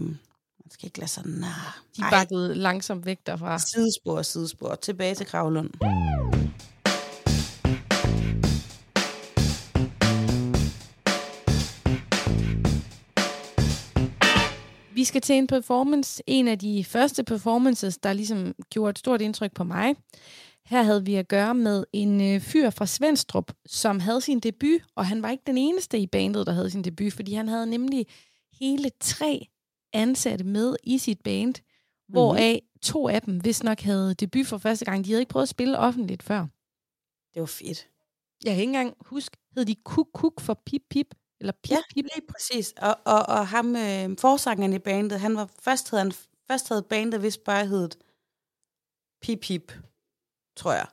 [0.64, 1.50] man skal ikke lade sig nah.
[1.96, 3.58] De bakkede langsomt væk derfra.
[3.58, 4.74] Sidespor, sidespor.
[4.74, 5.70] Tilbage til Kravlund.
[15.02, 16.22] Vi skal til en performance.
[16.26, 19.94] En af de første performances, der ligesom gjorde et stort indtryk på mig.
[20.66, 24.80] Her havde vi at gøre med en øh, fyr fra Svendstrup, som havde sin debut,
[24.94, 27.66] og han var ikke den eneste i bandet, der havde sin debut, fordi han havde
[27.66, 28.06] nemlig
[28.60, 29.46] hele tre
[29.92, 31.54] ansatte med i sit band,
[32.08, 35.04] hvoraf to af dem vist nok havde debut for første gang.
[35.04, 36.46] De havde ikke prøvet at spille offentligt før.
[37.34, 37.88] Det var fedt.
[38.44, 41.14] Jeg kan ikke engang huske, hed de Kuk Kuk for Pip Pip?
[41.42, 42.04] Eller Pip Ja, Pip?
[42.14, 42.74] lige præcis.
[42.78, 46.12] Og, og, og ham, øh, forsangeren i bandet, han var først havde, han,
[46.50, 47.98] først havde bandet vist bare heddet
[49.22, 49.72] Pip Pip,
[50.56, 50.86] tror jeg.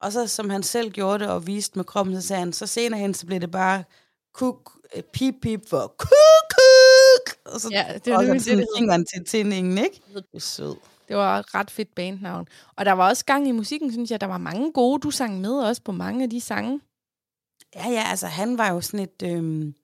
[0.00, 2.66] Og så, som han selv gjorde det og viste med kroppen, så sagde han, så
[2.66, 3.84] senere hen, så blev det bare
[4.34, 6.08] kuk, øh, pip pip for kuk,
[6.50, 7.54] kuk.
[7.54, 10.02] Og så Ja, det var og så det, fingeren til tændingen, ikke?
[10.14, 10.76] Det er sød.
[11.08, 12.48] Det var et ret fedt bandnavn.
[12.76, 14.20] Og der var også gang i musikken, synes jeg.
[14.20, 15.00] Der var mange gode.
[15.00, 16.80] Du sang med også på mange af de sange.
[17.74, 19.22] Ja, ja, altså han var jo sådan et...
[19.24, 19.74] Øhm,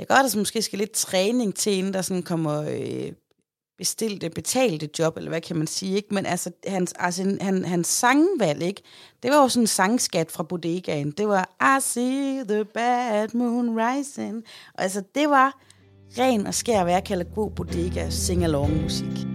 [0.00, 3.12] det er godt, at der måske skal lidt træning til, inden der sådan kommer øh,
[3.78, 6.14] bestilte, betalte job, eller hvad kan man sige, ikke?
[6.14, 8.82] Men altså, hans, altså han, hans sangvalg, ikke?
[9.22, 11.10] Det var jo sådan en sangskat fra bodegaen.
[11.10, 14.44] Det var, I see the bad moon rising.
[14.74, 15.60] Og altså, det var
[16.18, 19.29] ren og skær, hvad jeg kalder god bodega sing-along-musik.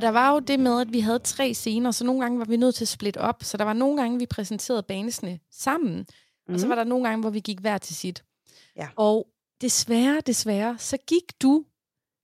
[0.00, 2.44] Og der var jo det med, at vi havde tre scener, så nogle gange var
[2.44, 3.42] vi nødt til at splitte op.
[3.42, 6.06] Så der var nogle gange, vi præsenterede banesene sammen,
[6.48, 6.54] mm.
[6.54, 8.24] og så var der nogle gange, hvor vi gik hver til sit.
[8.76, 8.88] Ja.
[8.96, 9.26] Og
[9.60, 11.64] desværre, desværre, så gik du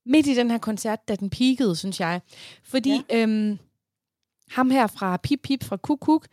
[0.07, 2.21] midt i den her koncert, da den peakede, synes jeg.
[2.65, 3.23] Fordi ja.
[3.23, 3.59] øhm,
[4.51, 6.27] ham her fra Pip Pip fra Kuk Kuk,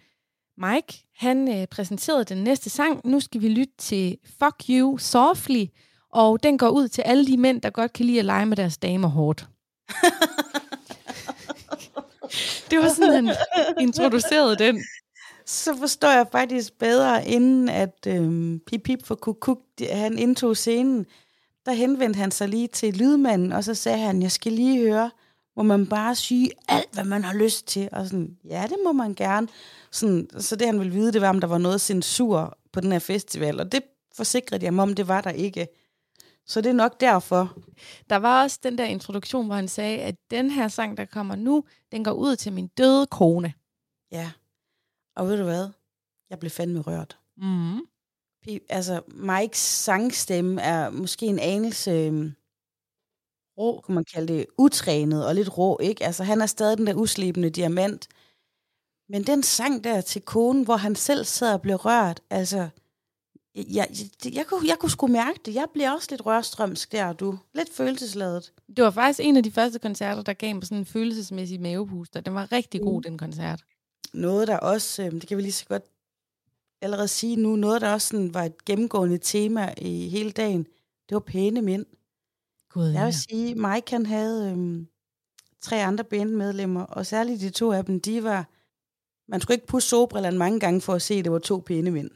[0.58, 3.02] Mike, han øh, præsenterede den næste sang.
[3.06, 5.66] Nu skal vi lytte til Fuck You Softly,
[6.10, 8.58] og den går ud til alle de mænd, der godt kan lide at lege med
[8.58, 9.48] deres damer hårdt.
[12.72, 13.36] det var sådan, han
[13.80, 14.84] introducerede den.
[15.46, 19.60] så forstår jeg faktisk bedre, inden at øhm, Pip Pip for Kukuk,
[19.92, 21.06] han indtog scenen,
[21.66, 25.12] der henvendte han sig lige til lydmanden, og så sagde han, jeg skal lige høre,
[25.58, 27.90] må man bare sige alt, hvad man har lyst til?
[27.92, 29.48] Og sådan, ja, det må man gerne.
[29.92, 32.92] Sådan, så det han ville vide, det var, om der var noget censur på den
[32.92, 33.84] her festival, og det
[34.16, 35.68] forsikrede jeg mig om, det var der ikke.
[36.46, 37.58] Så det er nok derfor.
[38.10, 41.36] Der var også den der introduktion, hvor han sagde, at den her sang, der kommer
[41.36, 43.54] nu, den går ud til min døde kone.
[44.12, 44.32] Ja.
[45.16, 45.70] Og ved du hvad?
[46.30, 47.20] Jeg blev fandme rørt.
[47.38, 47.80] Mm.
[48.70, 52.34] Altså, Mikes sangstemme er måske en anelse, øhm,
[53.58, 53.82] Rå.
[53.82, 56.06] kunne man kalde det, utrænet og lidt rå, ikke?
[56.06, 58.08] Altså, han er stadig den der uslibende diamant.
[59.10, 62.70] Men den sang der til konen, hvor han selv sidder og bliver rørt, altså,
[63.56, 63.66] jeg,
[64.24, 65.56] jeg, jeg, kunne, jeg kunne sgu mærke det.
[65.56, 67.40] Jeg bliver også lidt rørstrømsk der, du.
[67.54, 68.54] Lidt følelsesladet.
[68.78, 72.20] Det var faktisk en af de første koncerter, der gav mig sådan en følelsesmæssig mavepuster.
[72.22, 73.04] Den var rigtig god, Mm.
[73.04, 73.64] den koncert.
[74.14, 75.84] Noget, der også, øhm, det kan vi lige så godt
[76.82, 80.64] allerede sige nu, noget, der også sådan var et gennemgående tema i hele dagen,
[81.10, 81.86] det var pæne mænd.
[82.70, 84.88] God, Jeg vil sige, Mike han havde øhm,
[85.62, 88.50] tre andre bandmedlemmer, og særligt de to af dem, de var...
[89.28, 91.92] Man skulle ikke pusse solbrillerne mange gange for at se, at det var to pæne
[91.92, 92.10] mænd.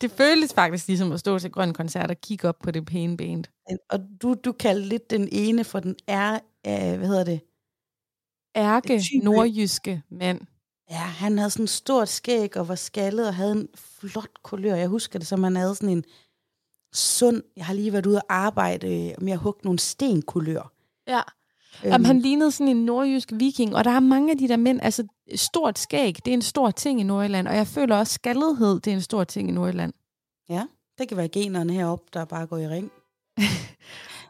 [0.00, 3.16] Det føltes faktisk ligesom at stå til grøn koncert og kigge op på det pæne
[3.16, 3.44] band.
[3.90, 6.34] Og du, du kaldte lidt den ene for den er...
[6.66, 7.40] Øh, hvad hedder det?
[8.56, 10.40] Ærke, nordjyske mand.
[10.90, 14.74] Ja, han havde sådan et stort skæg og var skaldet og havde en flot kulør.
[14.74, 16.04] Jeg husker det som, han havde sådan en
[16.94, 17.42] sund...
[17.56, 20.72] Jeg har lige været ude og arbejde med at hugge nogle stenkulør.
[21.06, 21.20] Ja.
[21.84, 24.56] Øhm, Jamen, han lignede sådan en nordjysk viking, og der er mange af de der
[24.56, 25.04] mænd, altså
[25.34, 28.90] stort skæg, det er en stor ting i Nordjylland, og jeg føler også skaldighed, det
[28.90, 29.92] er en stor ting i Nordjylland.
[30.98, 32.90] Det kan være generne heroppe, der bare går i ring.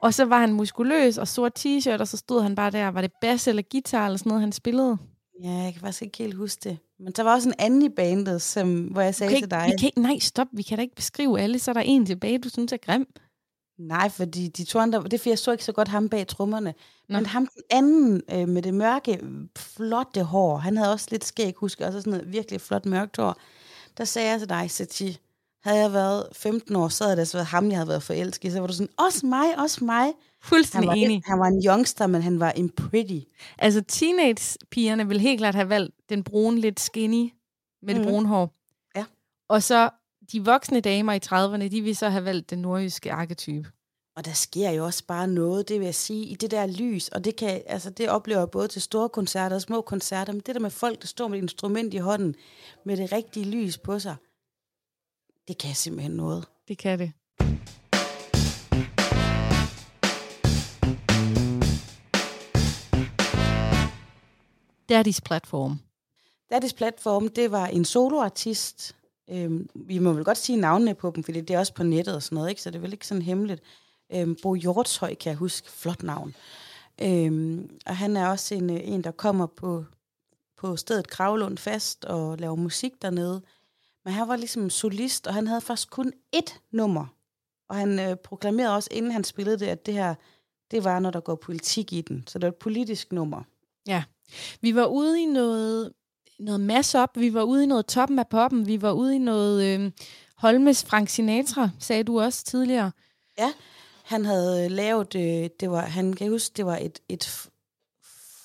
[0.01, 3.01] Og så var han muskuløs og sort t-shirt, og så stod han bare der, var
[3.01, 4.99] det bass eller guitar eller sådan noget, han spillede?
[5.43, 6.79] Ja, jeg kan faktisk ikke helt huske det.
[6.99, 9.65] Men der var også en anden i bandet, som, hvor jeg sagde Okay, til dig...
[9.67, 12.07] vi kan ikke, nej, stop, vi kan da ikke beskrive alle, så er der en
[12.07, 13.07] tilbage, du synes er grim.
[13.79, 16.27] Nej, fordi de to andre, det er fordi, jeg så ikke så godt ham bag
[16.27, 16.75] trummerne.
[17.09, 17.17] Nå.
[17.19, 19.21] Men ham den anden øh, med det mørke,
[19.57, 23.17] flotte hår, han havde også lidt skæg, husker jeg, også sådan noget virkelig flot mørkt
[23.17, 23.37] hår.
[23.99, 25.19] Der sagde jeg til dig, Sati,
[25.65, 28.53] havde jeg været 15 år, så havde det altså været ham, jeg havde været forelsket.
[28.53, 30.05] Så var du sådan, også mig, også mig.
[30.05, 31.23] Han Fuldstændig var, enig.
[31.27, 33.19] han var en youngster, men han var en pretty.
[33.59, 37.33] Altså, teenage-pigerne vil helt klart have valgt den brune, lidt skinny
[37.83, 38.11] med det Mhm.
[38.11, 38.55] brune hår.
[38.97, 39.05] Ja.
[39.49, 39.91] Og så
[40.33, 43.69] de voksne damer i 30'erne, de vil så have valgt den nordjyske arketype.
[44.17, 47.09] Og der sker jo også bare noget, det vil jeg sige, i det der lys.
[47.09, 50.33] Og det, kan, altså, det oplever jeg både til store koncerter og små koncerter.
[50.33, 52.35] Men det der med folk, der står med et instrument i hånden,
[52.85, 54.17] med det rigtige lys på sig,
[55.49, 56.45] det kan simpelthen noget.
[56.69, 57.13] Det kan det.
[64.93, 65.79] Daddy's platform.
[66.55, 68.98] Daddy's Platform, det var en soloartist.
[69.31, 72.15] Øhm, vi må vel godt sige navnene på dem, fordi det er også på nettet
[72.15, 72.63] og sådan noget, ikke?
[72.63, 73.63] så det er vel ikke sådan hemmeligt.
[74.13, 76.35] Øhm, Bo Hjortshøj kan jeg huske, flot navn.
[77.03, 79.85] Øhm, og han er også en, øh, en der kommer på,
[80.57, 83.43] på stedet Kravlund fast og laver musik dernede.
[84.05, 87.07] Men han var ligesom solist, og han havde faktisk kun ét nummer.
[87.69, 90.15] Og han øh, proklamerede også, inden han spillede det, at det her,
[90.71, 92.25] det var, når der går politik i den.
[92.27, 93.43] Så det var et politisk nummer.
[93.87, 94.05] Ja.
[94.61, 95.93] Vi var ude i noget,
[96.39, 97.11] noget masse op.
[97.17, 98.67] Vi var ude i noget toppen af poppen.
[98.67, 99.91] Vi var ude i noget øh,
[100.37, 102.93] Holmes Frank Sinatra, sagde du også tidligere.
[104.05, 107.49] Han havde lavet, øh, det var, han kan huske, det var et, et f-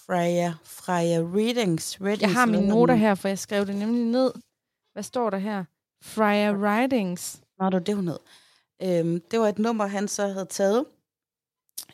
[0.08, 2.02] Freya, Freya Readings.
[2.02, 4.32] Readings Jeg har mine noter her, for jeg skrev det nemlig ned.
[4.94, 5.64] Hvad står der her?
[6.02, 7.40] Freya Writings.
[7.60, 8.20] Nå, det var det, hun hed.
[8.82, 10.86] Øhm, det var et nummer, han så havde taget.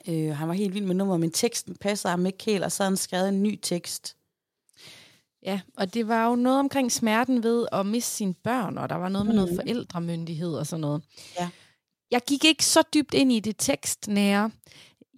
[0.07, 2.83] Øh, han var helt vild med nummeret, men teksten passer ham ikke helt, og så
[2.83, 4.15] havde han skrevet en ny tekst.
[5.43, 8.95] Ja, og det var jo noget omkring smerten ved at miste sine børn, og der
[8.95, 9.57] var noget med noget Mhm.
[9.57, 11.03] forældremyndighed og sådan noget.
[11.39, 11.49] Ja.
[12.11, 14.51] Jeg gik ikke så dybt ind i det tekstnære.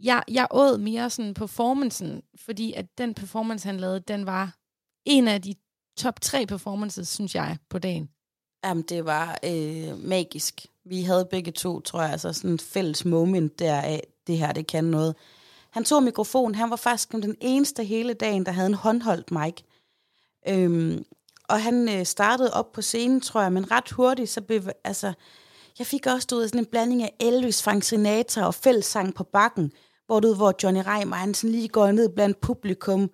[0.03, 4.55] Jeg, jeg åd mere sådan performancen, fordi at den performance, han lavede, den var
[5.05, 5.55] en af de
[5.97, 8.09] top tre performances, synes jeg, på dagen.
[8.65, 10.65] Jamen, det var øh, magisk.
[10.85, 14.51] Vi havde begge to, tror jeg, altså sådan et fælles moment der af, det her,
[14.51, 15.15] det kan noget.
[15.71, 19.53] Han tog mikrofonen, han var faktisk den eneste hele dagen, der havde en håndholdt mic.
[20.47, 21.05] Øhm,
[21.49, 25.13] og han øh, startede op på scenen, tror jeg, men ret hurtigt, så blev, altså,
[25.79, 29.23] jeg fik også, du ved, sådan en blanding af Elvis, Frank Sinatra og fællessang på
[29.23, 29.71] bakken,
[30.05, 33.09] hvor du ved, hvor Johnny Reimer, han sådan lige går ned blandt publikum,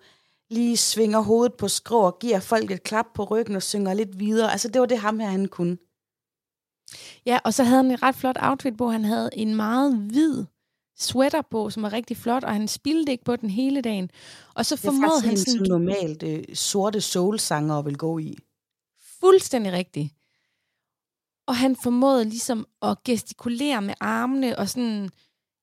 [0.50, 4.18] lige svinger hovedet på skrå og giver folk et klap på ryggen og synger lidt
[4.18, 4.52] videre.
[4.52, 5.76] Altså, det var det ham her, han kunne.
[7.26, 10.44] Ja, og så havde han et ret flot outfit hvor Han havde en meget hvid
[10.98, 14.10] sweater på, som var rigtig flot, og han spildte ikke på den hele dagen.
[14.54, 18.18] Og så Det er formåede han en, som sådan normalt øh, sorte soul-sanger vil gå
[18.18, 18.36] i.
[19.20, 20.12] fuldstændig rigtigt.
[21.46, 25.10] Og han formåede ligesom at gestikulere med armene, og sådan,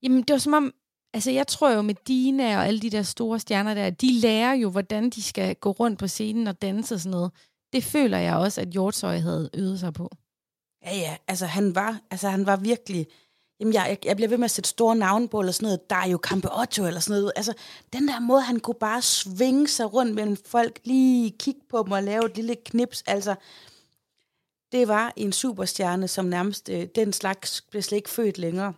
[0.04, 0.74] jamen det var som om,
[1.14, 4.54] altså jeg tror jo med Dina og alle de der store stjerner der, de lærer
[4.54, 7.32] jo, hvordan de skal gå rundt på scenen og danse og sådan noget.
[7.74, 10.10] Det føler jeg også, at Hjortshøj havde øvet sig på.
[10.86, 13.08] Ja, ja, altså han var, altså han var virkelig...
[13.60, 15.90] Jamen, jeg, jeg, jeg bliver ved med at sætte store navne på, eller sådan noget,
[15.90, 17.34] Dario Campeotto, eller sådan noget.
[17.36, 17.54] Altså,
[17.94, 21.92] den der måde, han kunne bare svinge sig rundt mellem folk, lige kigge på dem
[21.92, 23.36] og lave et lille knips, altså,
[24.72, 28.74] det var en superstjerne, som nærmest, øh, den slags blev slet ikke født længere.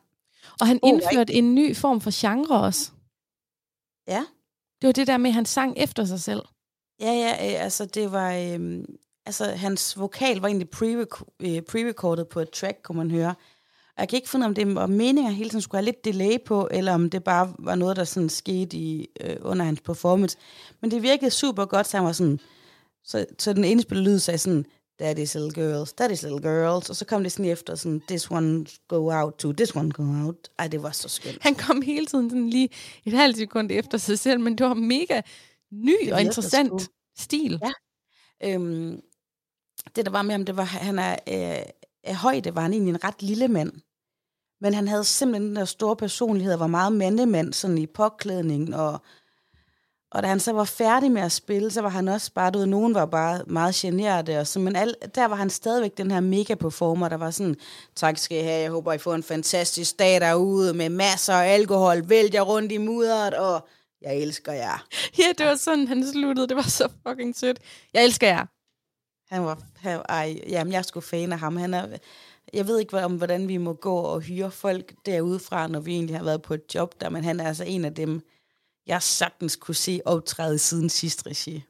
[0.59, 2.91] Og han Oh, indførte en ny form for genre også.
[4.07, 4.25] Ja.
[4.81, 6.41] Det var det der med, at han sang efter sig selv.
[6.99, 8.83] Ja, ja, øh, altså det var, øh,
[9.25, 10.69] altså hans vokal var egentlig
[11.39, 13.35] øh, pre-recorded på et track, kunne man høre.
[13.97, 16.41] Og jeg kan ikke finde, om det var meninger hele tiden skulle have lidt delay
[16.45, 20.37] på, eller om det bare var noget, der sådan skete i, øh, under hans performance.
[20.81, 22.39] Men det virkede super godt, så han var sådan,
[23.03, 24.65] så, så den indspillede lyd sagde sådan,
[25.01, 28.65] Daddy's little girls, daddy's little girls, og så kom det sådan efter sådan, this one
[28.87, 30.49] go out to, this one go out.
[30.59, 31.37] Ej, det var så skønt.
[31.41, 32.69] Han kom hele tiden sådan lige
[33.05, 35.21] et halvt sekund efter sig selv, men det var mega
[35.71, 36.93] ny og interessant sgu.
[37.17, 37.59] stil.
[37.63, 37.71] Ja.
[38.53, 39.01] Øhm,
[39.95, 41.65] det, der var med ham, det var, han er øh,
[42.03, 43.71] af højde, var han egentlig en ret lille mand.
[44.61, 48.75] Men han havde simpelthen den der store personlighed, og var meget mandemand, sådan i påklædning,
[48.75, 49.01] og,
[50.11, 52.59] og da han så var færdig med at spille, så var han også bare, du
[52.59, 56.11] ved, nogen var bare meget generte, og så, men al, der var han stadigvæk den
[56.11, 57.55] her mega-performer, der var sådan,
[57.95, 61.53] tak skal I have, jeg håber, I får en fantastisk dag derude, med masser af
[61.53, 63.67] alkohol, vælg jer rundt i mudderet, og
[64.01, 64.85] jeg elsker jer.
[65.19, 66.47] Ja, det var sådan, han sluttede.
[66.47, 67.59] Det var så fucking sødt.
[67.93, 68.45] Jeg elsker jer.
[69.35, 71.57] Han var, han, ej, jamen, jeg sgu fan af ham.
[71.57, 71.87] Han er,
[72.53, 76.17] jeg ved ikke, om hvordan vi må gå og hyre folk derudefra, når vi egentlig
[76.17, 78.21] har været på et job der, men han er altså en af dem,
[78.87, 81.63] jeg sagtens kunne se optræde siden sidst regi.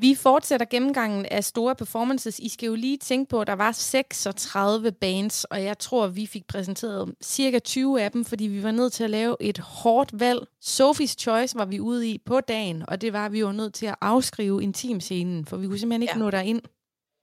[0.00, 2.38] Vi fortsætter gennemgangen af store performances.
[2.38, 6.26] I skal jo lige tænke på, at der var 36 bands, og jeg tror, vi
[6.26, 10.20] fik præsenteret cirka 20 af dem, fordi vi var nødt til at lave et hårdt
[10.20, 10.40] valg.
[10.64, 13.74] Sophie's Choice var vi ude i på dagen, og det var, at vi var nødt
[13.74, 16.14] til at afskrive intimscenen, for vi kunne simpelthen ikke.
[16.14, 16.18] Ja.
[16.18, 16.60] nå derind.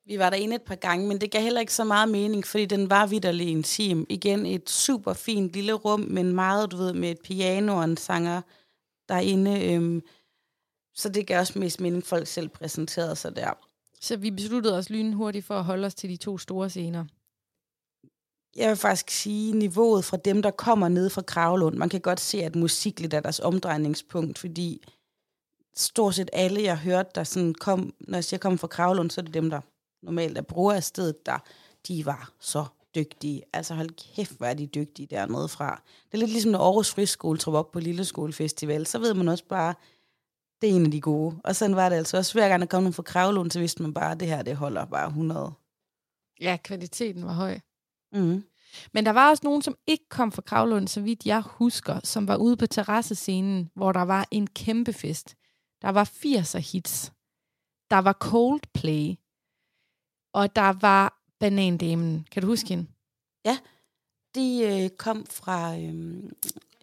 [0.06, 2.66] Vi var derinde et par gange, men det gav heller ikke så meget mening, fordi
[2.66, 4.06] den var vidderlig intim.
[4.10, 7.98] Igen et super fint lille rum, men meget, du ved, med et piano og en
[7.98, 8.42] sanger
[9.10, 9.74] derinde.
[9.74, 10.02] Øhm,
[10.96, 13.54] så det gav også mest mening, folk selv præsenterede sig der.
[14.02, 17.06] Så vi besluttede os lynhurtigt for at holde os til de to store scener.
[18.56, 22.20] Jeg vil faktisk sige, niveauet fra dem, der kommer ned fra Kravlund, man kan godt
[22.20, 24.84] se, at musik lidt er deres omdrejningspunkt, fordi
[25.76, 29.22] stort set alle, jeg hørte, der sådan kom, når jeg siger kom fra Kravlund, så
[29.22, 29.62] er det dem, der
[30.02, 31.38] normalt er brugere af stedet, der
[31.88, 33.44] de var så dygtige.
[33.54, 35.82] Altså hold kæft, hvor er de dygtige dernede fra.
[36.06, 39.28] Det er lidt ligesom, når Aarhus Friskole tror op på Lille Skolefestival, så ved man
[39.28, 39.74] også bare,
[40.64, 41.42] det er en af de gode.
[41.44, 42.34] Og sådan var det altså også.
[42.34, 44.56] Hver gang der kom nogen fra Kravlund, så vidste man bare, at det her, det
[44.56, 45.54] holder bare 100.
[46.42, 47.60] Ja, kvaliteten var høj.
[48.14, 48.44] Mm.
[48.94, 52.28] Men der var også nogen, som ikke kom fra Kravlund, så vidt jeg husker, som
[52.28, 55.36] var ude på terrassescenen, hvor der var en kæmpe fest.
[55.82, 57.12] Der var 80'er hits.
[57.90, 59.16] Der var Coldplay.
[60.34, 62.28] Og der var Banandamen.
[62.32, 62.88] Kan du huske hende?
[64.36, 66.24] De øh, kom fra, øh,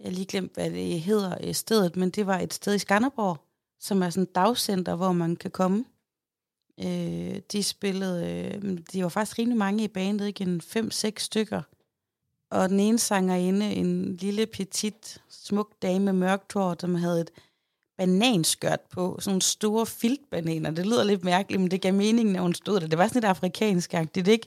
[0.00, 3.49] jeg lige glemt, hvad det hedder øh, stedet, men det var et sted i Skanderborg,
[3.80, 5.84] som er sådan et dagcenter, hvor man kan komme.
[6.80, 11.62] Øh, de spillede, øh, de var faktisk rimelig mange i bandet, ikke en fem-seks stykker.
[12.50, 17.30] Og den ene sangerinde, en lille petit, smuk dame med mørkt hår, som havde et
[17.98, 20.70] bananskørt på, sådan nogle store filtbananer.
[20.70, 22.86] Det lyder lidt mærkeligt, men det gav mening, når hun stod der.
[22.86, 24.46] Det var sådan lidt afrikansk-agtigt, ikke?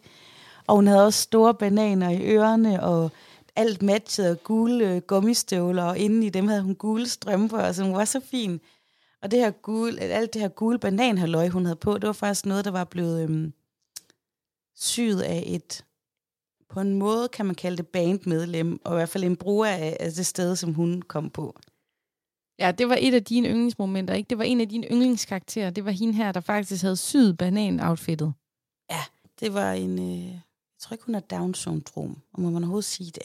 [0.68, 3.12] Og hun havde også store bananer i ørerne, og
[3.56, 7.84] alt matchede og gule øh, gummistøvler, og inden i dem havde hun gule strømper, så
[7.84, 8.62] hun var så fin.
[9.24, 12.46] Og det her gule, alt det her gule bananhalløj, hun havde på, det var faktisk
[12.46, 13.54] noget, der var blevet øhm,
[14.76, 15.86] syet af et,
[16.70, 19.98] på en måde kan man kalde det bandmedlem, og i hvert fald en bruger af,
[20.00, 21.60] af det sted, som hun kom på.
[22.60, 24.30] Ja, det var et af dine yndlingsmomenter, ikke?
[24.30, 25.70] Det var en af dine yndlingskarakterer.
[25.70, 28.34] Det var hende her, der faktisk havde syet banan-outfittet.
[29.40, 30.42] Det var en, øh, jeg
[30.80, 33.24] tror ikke, hun har Down-syndrom, og må man overhovedet sige det.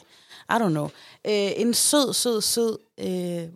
[0.50, 0.84] I don't know.
[1.26, 3.48] Øh, en sød, sød, sød øh,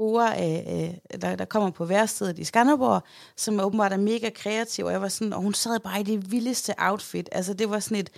[0.00, 3.02] bruger, øh, øh, der, der kommer på værstedet i Skanderborg,
[3.36, 6.32] som åbenbart er mega kreativ, og jeg var sådan, og hun sad bare i det
[6.32, 7.28] vildeste outfit.
[7.32, 8.10] Altså, det var sådan et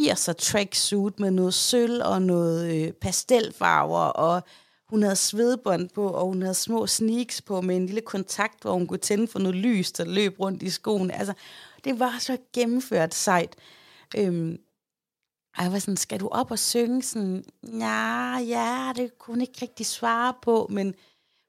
[0.00, 4.42] 80'er tracksuit med noget sølv og noget øh, pastelfarver, og
[4.88, 8.72] hun havde svedbånd på, og hun havde små sneaks på med en lille kontakt, hvor
[8.72, 11.10] hun kunne tænde for noget lys, der løb rundt i skoen.
[11.10, 11.34] Altså,
[11.84, 13.56] det var så gennemført sejt.
[14.16, 14.58] Øhm,
[15.56, 17.02] og jeg var sådan, skal du op og synge?
[17.02, 20.94] Sådan, ja, ja, det kunne hun ikke rigtig svare på, men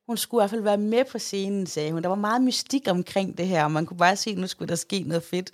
[0.08, 2.04] hun skulle i hvert fald være med på scenen, sagde hun.
[2.04, 4.70] Der var meget mystik omkring det her, og man kunne bare se, at nu skulle
[4.70, 5.52] der ske noget fedt.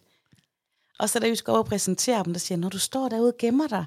[1.00, 3.34] Og så da vi skulle over og præsentere dem, der siger når du står derude
[3.34, 3.86] og gemmer dig,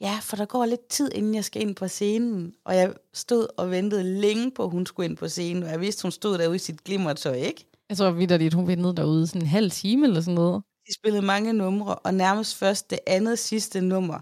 [0.00, 2.54] ja, for der går lidt tid, inden jeg skal ind på scenen.
[2.64, 5.80] Og jeg stod og ventede længe på, at hun skulle ind på scenen, og jeg
[5.80, 7.64] vidste, hun stod derude i sit glimmertøj, ikke?
[7.88, 10.62] Jeg tror vidderligt, hun ventede derude sådan en halv time eller sådan noget.
[10.88, 14.20] De spillede mange numre, og nærmest først det andet sidste nummer,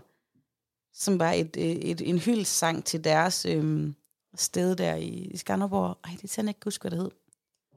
[0.93, 3.95] som var et, øh, et, en hyldssang til deres øhm,
[4.35, 5.99] sted der i, i Skanderborg.
[6.05, 7.11] Ej, det kan jeg ikke huske, hvad det hed.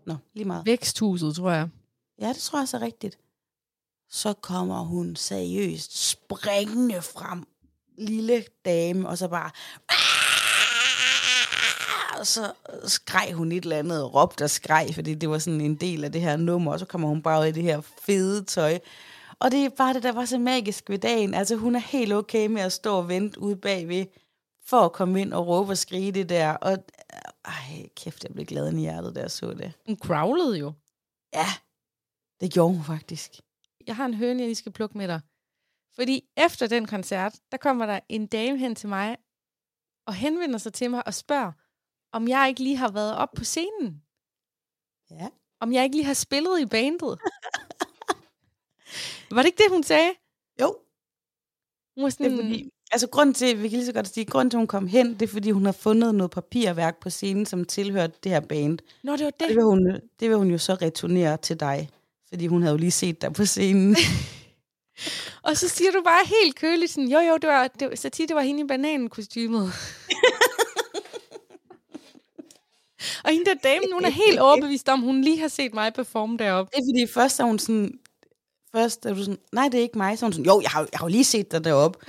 [0.05, 0.65] Nå, lige meget.
[0.65, 1.69] Væksthuset, tror jeg.
[2.21, 3.19] Ja, det tror jeg så rigtigt.
[4.09, 7.43] Så kommer hun seriøst springende frem,
[7.97, 9.51] lille dame, og så bare...
[12.19, 12.53] Og så
[12.85, 16.03] skreg hun et eller andet, og råbte og skreg, fordi det var sådan en del
[16.03, 18.79] af det her nummer, og så kommer hun bare ud i det her fede tøj.
[19.39, 21.33] Og det er bare det, der var så magisk ved dagen.
[21.33, 24.05] Altså, hun er helt okay med at stå og vente ude bagved,
[24.65, 26.51] for at komme ind og råbe og skrige det der.
[26.51, 26.77] Og
[27.45, 29.73] ej, kæft, jeg blev glad i hjertet, da jeg så det.
[29.85, 30.73] Hun growlede jo.
[31.33, 31.47] Ja,
[32.41, 33.31] det gjorde hun faktisk.
[33.87, 35.21] Jeg har en høne, jeg lige skal plukke med dig.
[35.95, 39.17] Fordi efter den koncert, der kommer der en dame hen til mig,
[40.07, 41.51] og henvender sig til mig og spørger,
[42.13, 44.01] om jeg ikke lige har været op på scenen.
[45.11, 45.27] Ja.
[45.61, 47.19] Om jeg ikke lige har spillet i bandet.
[49.31, 50.11] var det ikke det, hun sagde?
[50.61, 50.75] Jo,
[51.95, 54.25] Hun var det sådan, er fordi, altså grunden til, vi kan lige så godt sige,
[54.25, 57.09] grunden til, at hun kom hen, det er fordi, hun har fundet noget papirværk på
[57.09, 58.79] scenen, som tilhørte det her band.
[59.03, 59.55] Nå, det var Det det.
[59.55, 61.89] vil hun, det vil hun jo så returnere til dig,
[62.29, 63.95] fordi hun havde jo lige set dig på scenen.
[65.43, 68.29] Og så siger du bare helt køligt sådan, jo jo, det var, det, så tit
[68.29, 69.71] det var hende i bananenkostymet.
[73.23, 76.37] Og hende der dame, hun er helt overbevist om, hun lige har set mig performe
[76.37, 76.71] deroppe.
[76.75, 77.91] Det er fordi, først er hun sådan,
[78.75, 80.19] først er du sådan, nej, det er ikke mig.
[80.19, 81.99] Så hun sådan, jo, jeg har, jeg har jo lige set dig deroppe.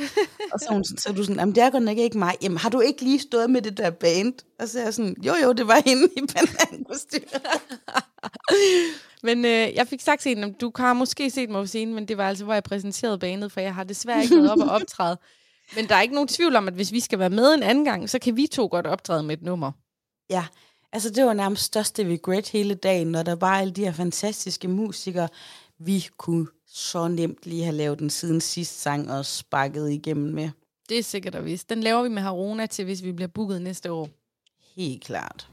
[0.52, 2.18] og så er, hun sådan, så er du sådan, jamen det er godt nok ikke
[2.18, 2.34] mig.
[2.42, 4.34] Jamen har du ikke lige stået med det der band?
[4.58, 7.40] Og så er jeg sådan, jo jo, det var hende i banankostyme.
[9.22, 11.94] Men øh, jeg fik sagt til hende, "Jamen, du har måske set mig på scenen,
[11.94, 14.58] men det var altså, hvor jeg præsenterede banet, for jeg har desværre ikke været op
[14.58, 15.16] og optræde.
[15.76, 17.84] Men der er ikke nogen tvivl om, at hvis vi skal være med en anden
[17.84, 19.72] gang, så kan vi to godt optræde med et nummer.
[20.30, 20.44] Ja,
[20.92, 24.68] altså det var nærmest største regret hele dagen, når der var alle de her fantastiske
[24.68, 25.28] musikere.
[25.78, 30.50] Vi kunne så nemt lige have lavet den siden sidst sang og sparket igennem med.
[30.88, 31.70] Det er sikkert og vist.
[31.70, 34.08] Den laver vi med Harona til, hvis vi bliver booket næste år.
[34.76, 35.48] Helt klart.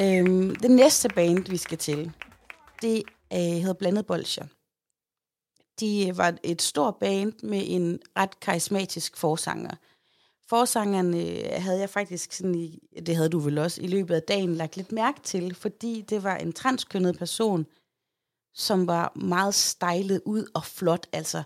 [0.00, 2.12] Øhm, det næste band, vi skal til,
[2.82, 4.46] det øh, hedder Blandet Bolsjer.
[5.80, 9.74] De øh, var et stort band med en ret karismatisk forsanger.
[10.48, 14.22] Forsangeren øh, havde jeg faktisk sådan i, det havde du vel også, i løbet af
[14.22, 17.66] dagen lagt lidt mærke til, fordi det var en transkønnet person,
[18.54, 21.42] som var meget stejlet ud og flot, altså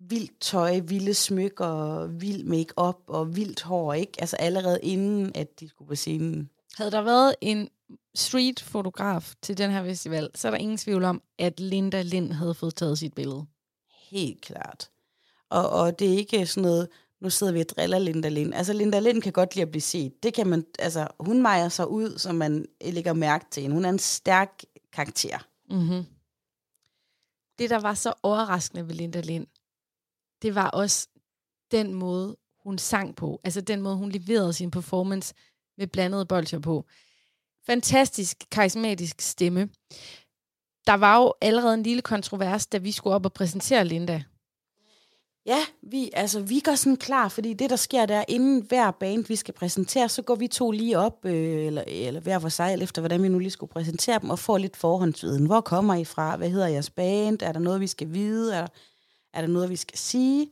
[0.00, 4.12] vildt tøj, vilde smykker, vild make-up og vildt hår, ikke?
[4.18, 6.50] Altså allerede inden, at de skulle på scenen.
[6.76, 7.68] Havde der været en
[8.14, 12.54] street-fotograf til den her festival, så er der ingen tvivl om, at Linda Lind havde
[12.54, 13.46] fået taget sit billede.
[14.10, 14.90] Helt klart.
[15.50, 16.88] Og, og det er ikke sådan noget,
[17.20, 18.54] nu sidder vi og driller Linda Lind.
[18.54, 20.22] Altså, Linda Lind kan godt lide at blive set.
[20.22, 23.74] Det kan man, altså, hun mejer sig ud, så man lægger mærke til hende.
[23.74, 24.62] Hun er en stærk
[24.92, 25.38] karakter.
[25.70, 26.04] Mm-hmm.
[27.58, 29.46] Det, der var så overraskende ved Linda Lind,
[30.42, 31.08] det var også
[31.70, 33.40] den måde, hun sang på.
[33.44, 35.34] Altså den måde, hun leverede sin performance
[35.78, 36.84] med blandede bolcher på.
[37.66, 39.68] Fantastisk, karismatisk stemme.
[40.86, 44.22] Der var jo allerede en lille kontrovers, da vi skulle op og præsentere Linda.
[45.46, 49.24] Ja, vi, altså, vi går sådan klar, fordi det, der sker der, inden hver band,
[49.24, 52.72] vi skal præsentere, så går vi to lige op, øh, eller, eller hver for sig,
[52.72, 55.46] alt efter hvordan vi nu lige skulle præsentere dem, og får lidt forhåndsviden.
[55.46, 56.36] Hvor kommer I fra?
[56.36, 57.42] Hvad hedder jeres band?
[57.42, 58.54] Er der noget, vi skal vide?
[58.54, 58.68] Er der,
[59.34, 60.50] er der noget, vi skal sige?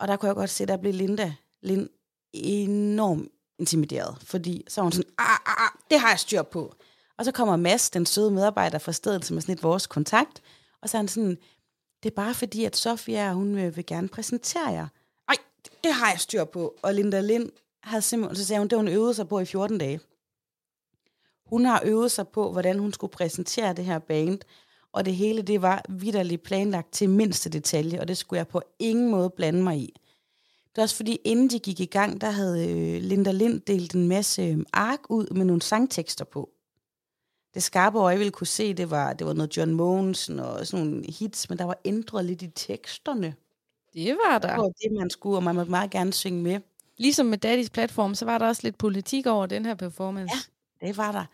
[0.00, 1.88] Og der kunne jeg godt se, der blev Linda Lind
[2.32, 3.28] enormt
[3.58, 6.74] intimideret, fordi så var hun sådan, ah, ah, ah, det har jeg styr på.
[7.18, 10.42] Og så kommer Mads, den søde medarbejder fra stedet, som er sådan lidt vores kontakt,
[10.82, 11.38] og så er han sådan,
[12.02, 14.86] det er bare fordi, at Sofia, hun øh, vil gerne præsentere jer.
[15.28, 15.34] Ej,
[15.64, 16.74] det, det har jeg styr på.
[16.82, 17.50] Og Linda Lind
[17.82, 20.00] havde simpelthen, så sagde hun, det hun øvede sig på i 14 dage.
[21.46, 24.38] Hun har øvet sig på, hvordan hun skulle præsentere det her band,
[24.92, 28.62] og det hele, det var vidderligt planlagt til mindste detalje, og det skulle jeg på
[28.78, 30.00] ingen måde blande mig i.
[30.78, 33.94] Det er også fordi, inden de gik i gang, der havde øh, Linda Lind delt
[33.94, 36.50] en masse øh, ark ud med nogle sangtekster på.
[37.54, 40.86] Det skarpe øje ville kunne se, det var, det var noget John Mogensen og sådan
[40.86, 43.34] nogle hits, men der var ændret lidt i teksterne.
[43.94, 44.48] Det var der.
[44.48, 46.60] Det var det, man skulle, og man måtte meget gerne synge med.
[46.96, 50.34] Ligesom med Daddys platform, så var der også lidt politik over den her performance.
[50.82, 50.86] Ja.
[50.86, 51.24] Det var der.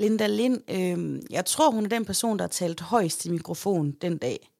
[0.00, 3.92] Linda Lind, øh, jeg tror, hun er den person, der har talt højst i mikrofon
[3.92, 4.50] den dag.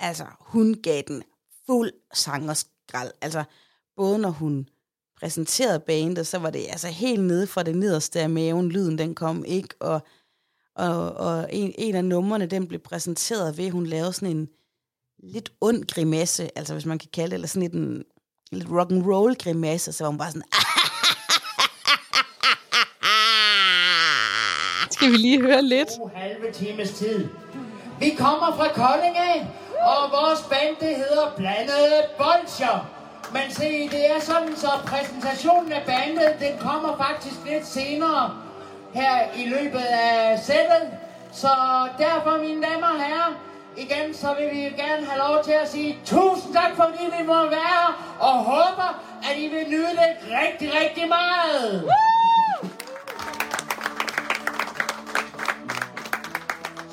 [0.00, 1.22] Altså, hun gav den
[1.66, 3.12] fuld sang og skrald.
[3.20, 3.44] Altså,
[3.96, 4.68] både når hun
[5.20, 9.14] præsenterede bandet, så var det altså helt nede fra det nederste af maven, lyden den
[9.14, 10.00] kom ikke, og,
[10.74, 14.48] og, og en, en af numrene, den blev præsenteret ved, hun lavede sådan en
[15.22, 18.04] lidt ond grimasse, altså hvis man kan kalde det, eller sådan lidt en
[18.52, 20.42] lidt rock and roll grimasse, så var hun bare sådan,
[24.94, 25.88] Skal vi lige høre lidt?
[25.88, 27.28] to halve times tid.
[28.00, 32.95] Vi kommer fra Kolding af, og vores band det hedder Blandede Bolsjer.
[33.32, 38.34] Men se, det er sådan, så præsentationen af bandet, den kommer faktisk lidt senere
[38.94, 40.90] her i løbet af sættet.
[41.32, 41.48] Så
[41.98, 43.32] derfor, mine damer og herrer,
[43.76, 47.34] igen, så vil vi gerne have lov til at sige tusind tak, fordi vi må
[47.34, 49.00] være her, og håber,
[49.30, 50.12] at I vil nyde det
[50.42, 51.90] rigtig, rigtig meget.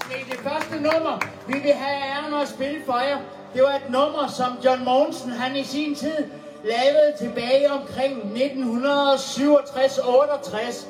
[0.01, 3.17] Se, det første nummer, vi vil have æren at spille for jer,
[3.53, 6.17] det var et nummer, som John Mogensen, han i sin tid
[6.63, 10.85] lavede tilbage omkring 1967-68.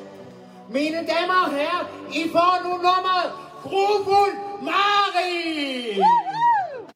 [0.70, 3.32] Mine damer og herrer, I får nu nummeret
[3.64, 6.02] Grufuld Mari!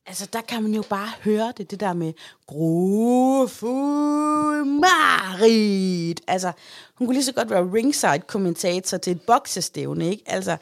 [0.07, 2.13] altså der kan man jo bare høre det, det der med
[2.47, 6.21] grofuld Marit.
[6.27, 6.51] Altså,
[6.97, 10.23] hun kunne lige så godt være ringside-kommentator til et boksestævne, ikke?
[10.27, 10.57] Altså,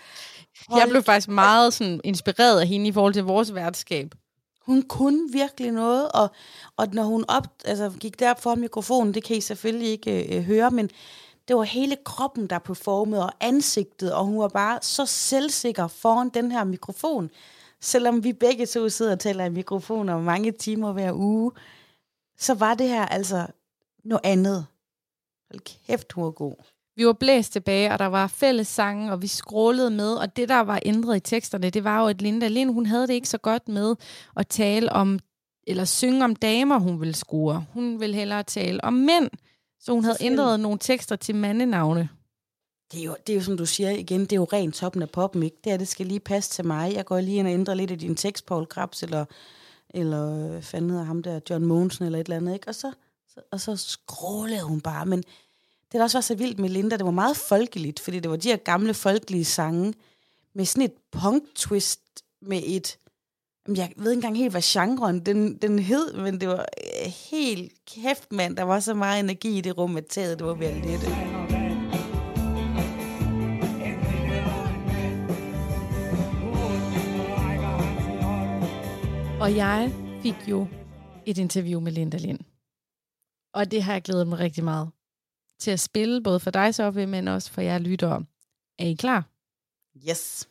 [0.70, 4.16] Jeg blev faktisk meget sådan, inspireret af hende i forhold til vores værtskab.
[4.66, 6.30] Hun kunne virkelig noget, og,
[6.78, 10.44] og når hun op, altså, gik derop for mikrofonen, det kan I selvfølgelig ikke øh,
[10.44, 10.90] høre, men
[11.48, 16.30] det var hele kroppen, der performede, og ansigtet, og hun var bare så selvsikker foran
[16.30, 17.30] den her mikrofon.
[17.80, 21.52] Selvom vi begge to sidder og taler i mikrofoner mange timer hver uge,
[22.38, 23.48] så var det her altså
[24.04, 24.66] noget andet.
[25.52, 26.75] Hold kæft, hun var god.
[26.96, 30.50] Vi var blæst tilbage, og der var fælles sange, og vi scrollede med, og det,
[30.50, 33.30] der var ændret i teksterne, det var jo, at Linda Lind, hun havde det ikke
[33.30, 33.96] så godt med
[34.36, 35.20] at tale om,
[35.68, 37.66] eller synge om damer, hun ville score.
[37.74, 39.30] Hun ville hellere tale om mænd,
[39.80, 42.10] så hun havde ændret nogle tekster til mandenavne.
[42.92, 45.02] Det er, jo, det er jo, som du siger igen, det er jo rent toppen
[45.02, 45.58] af poppen, ikke?
[45.64, 46.94] Det her, det skal lige passe til mig.
[46.94, 49.26] Jeg går lige ind og ændrer lidt i din tekst, Paul Krabs, eller,
[49.90, 52.68] eller fanden hedder ham der, John Mogensen, eller et eller andet, ikke?
[52.68, 52.92] Og så,
[53.30, 55.06] så, og så skrålede hun bare.
[55.06, 55.24] Men
[55.96, 58.38] det, der også var så vildt med Linda, det var meget folkeligt, fordi det var
[58.38, 59.94] de her gamle folkelige sange,
[60.56, 62.98] med sådan et punk-twist, med et,
[63.68, 66.66] jamen, jeg ved ikke engang helt, hvad genren den, den hed, men det var
[67.06, 68.58] øh, helt kæft, mand.
[68.58, 71.08] Der var så meget energi i det rum, at taget, det var ved at lette.
[79.42, 79.94] Og jeg
[80.24, 80.68] fik jo
[81.26, 82.40] et interview med Linda Lind.
[83.54, 84.90] Og det har jeg glædet mig rigtig meget
[85.60, 88.24] til at spille, både for dig, Sofie, men også for jer lyttere.
[88.80, 89.24] Er I klar?
[90.10, 90.48] Yes.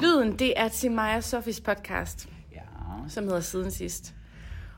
[0.00, 2.60] Lyden, det er til mig og Sofies podcast, Ja.
[3.08, 4.14] som hedder Siden Sidst.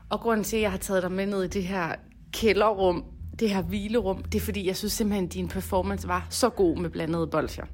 [0.09, 1.95] Og grunden til, at jeg har taget dig med ned i det her
[2.33, 3.05] kælderrum,
[3.39, 6.77] det her hvilerum, det er fordi, jeg synes simpelthen, at din performance var så god
[6.77, 7.65] med blandede bolcher.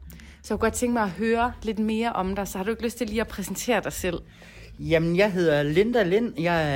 [0.41, 2.71] Så jeg kunne godt tænke mig at høre lidt mere om dig, så har du
[2.71, 4.19] ikke lyst til lige at præsentere dig selv?
[4.79, 6.39] Jamen, jeg hedder Linda Lind.
[6.41, 6.71] Jeg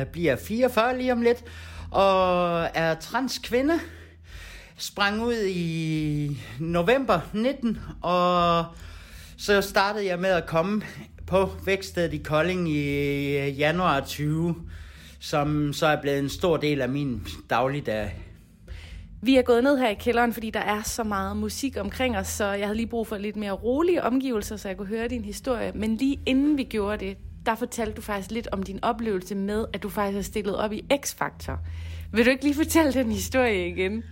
[0.00, 1.44] er, bliver 44 lige om lidt,
[1.90, 3.74] og er transkvinde.
[4.80, 8.64] Sprang ud i november 19, og
[9.36, 10.82] så startede jeg med at komme
[11.26, 12.88] på vækstedet i Kolding i
[13.38, 14.54] øh, januar 20,
[15.18, 18.16] som så er blevet en stor del af min dagligdag.
[19.22, 22.28] Vi er gået ned her i kælderen, fordi der er så meget musik omkring os,
[22.28, 25.24] så jeg havde lige brug for lidt mere rolige omgivelser, så jeg kunne høre din
[25.24, 25.72] historie.
[25.74, 27.16] Men lige inden vi gjorde det,
[27.46, 30.72] der fortalte du faktisk lidt om din oplevelse med, at du faktisk har stillet op
[30.72, 31.58] i X-Factor.
[32.12, 34.04] Vil du ikke lige fortælle den historie igen?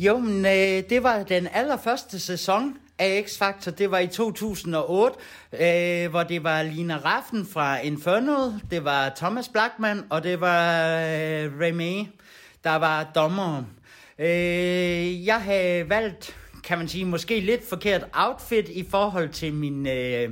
[0.00, 3.70] Jo, men øh, det var den allerførste sæson af X-Factor.
[3.70, 5.16] Det var i 2008,
[5.52, 10.90] øh, hvor det var Lina Raffen fra Inferno, det var Thomas Blackman, og det var
[11.00, 12.06] øh, Remy,
[12.64, 13.62] der var dommer.
[14.18, 19.86] Øh, jeg havde valgt, kan man sige, måske lidt forkert outfit i forhold til min...
[19.86, 20.30] Øh,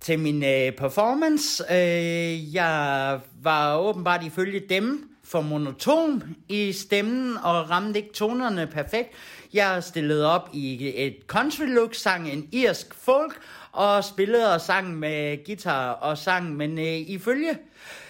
[0.00, 1.64] til min øh, performance.
[1.70, 9.10] Øh, jeg var åbenbart ifølge dem for monoton i stemmen og ramte ikke tonerne perfekt.
[9.52, 13.40] Jeg stillede op i et country look, sang en irsk folk
[13.72, 17.50] og spillede og sang med guitar og sang, men øh, ifølge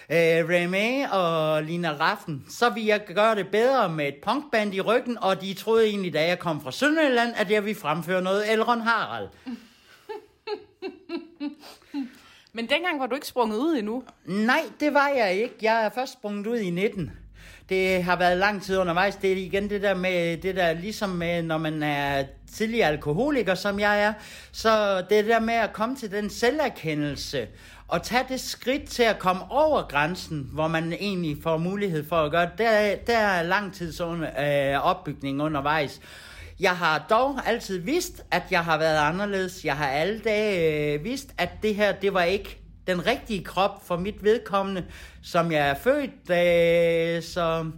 [0.09, 4.81] øh, Remy og Lina Raffen, så ville jeg gøre det bedre med et punkband i
[4.81, 8.51] ryggen, og de troede egentlig, da jeg kom fra Sønderjylland, at jeg ville fremføre noget
[8.51, 9.27] Elron Harald.
[12.55, 14.03] Men dengang var du ikke sprunget ud endnu.
[14.25, 15.55] Nej, det var jeg ikke.
[15.61, 17.11] Jeg er først sprunget ud i 19.
[17.69, 19.15] Det har været lang tid undervejs.
[19.15, 22.23] Det er igen det der med, det der ligesom med, når man er
[22.53, 24.13] tidligere alkoholiker, som jeg er,
[24.51, 27.47] så det der med at komme til den selverkendelse,
[27.87, 32.15] og tage det skridt til at komme over grænsen, hvor man egentlig får mulighed for
[32.15, 36.01] at gøre det, der, der er lang tids under, øh, opbygning undervejs.
[36.59, 39.65] Jeg har dog altid vidst, at jeg har været anderledes.
[39.65, 43.87] Jeg har alle dage øh, vidst, at det her, det var ikke den rigtige krop
[43.87, 44.85] for mit vedkommende,
[45.21, 46.29] som jeg er født.
[46.29, 47.71] Øh, så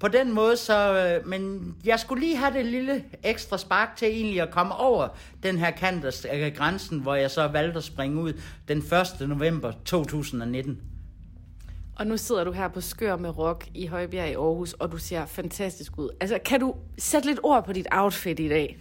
[0.00, 0.94] på den måde, så...
[0.94, 5.08] Øh, men jeg skulle lige have det lille ekstra spark til egentlig at komme over
[5.42, 8.32] den her kant af øh, grænsen, hvor jeg så valgte at springe ud
[8.68, 9.28] den 1.
[9.28, 10.95] november 2019.
[11.98, 14.98] Og nu sidder du her på Skør med Rock i Højbjerg i Aarhus, og du
[14.98, 16.08] ser fantastisk ud.
[16.20, 18.78] Altså, kan du sætte lidt ord på dit outfit i dag?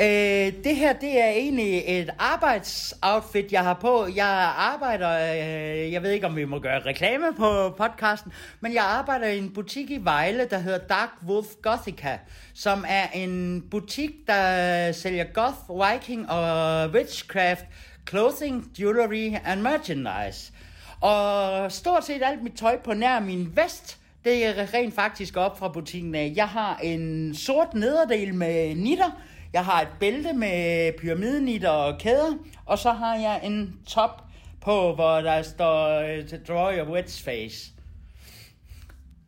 [0.00, 4.06] Øh, det her, det er egentlig et arbejdsoutfit, jeg har på.
[4.16, 8.84] Jeg arbejder, øh, jeg ved ikke, om vi må gøre reklame på podcasten, men jeg
[8.84, 12.18] arbejder i en butik i Vejle, der hedder Dark Wolf Gothica,
[12.54, 17.64] som er en butik, der sælger goth, viking og witchcraft,
[18.08, 20.52] clothing, jewelry and merchandise.
[21.00, 25.58] Og stort set alt mit tøj på nær min vest, det er rent faktisk op
[25.58, 26.32] fra butikken af.
[26.36, 29.10] Jeg har en sort nederdel med nitter,
[29.52, 32.34] jeg har et bælte med pyramidenitter og kæder,
[32.66, 34.22] og så har jeg en top
[34.60, 37.72] på, hvor der står øh, Draw Your Witch Face.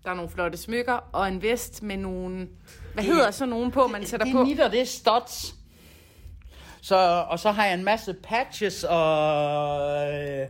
[0.05, 2.49] Der er nogle flotte smykker, og en vest med nogle...
[2.95, 4.43] Hvad hedder så nogen på, man sætter de på?
[4.43, 5.55] nitter, det er studs.
[6.81, 10.13] Så, og så har jeg en masse patches og...
[10.13, 10.49] Øh,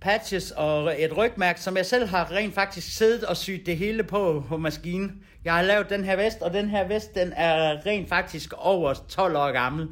[0.00, 4.02] patches og et rygmærke, som jeg selv har rent faktisk siddet og syet det hele
[4.04, 5.22] på på maskinen.
[5.44, 8.94] Jeg har lavet den her vest, og den her vest, den er rent faktisk over
[9.08, 9.88] 12 år gammel.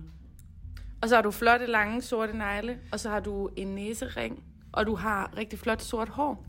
[1.02, 4.42] Og så har du flotte, lange, sorte negle, og så har du en næsering,
[4.72, 6.46] og du har rigtig flot sort hår.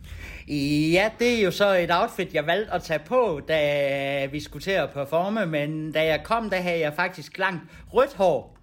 [0.92, 4.64] Ja, det er jo så et outfit, jeg valgte at tage på, da vi skulle
[4.64, 8.58] til at performe, men da jeg kom, der havde jeg faktisk langt rødt hår.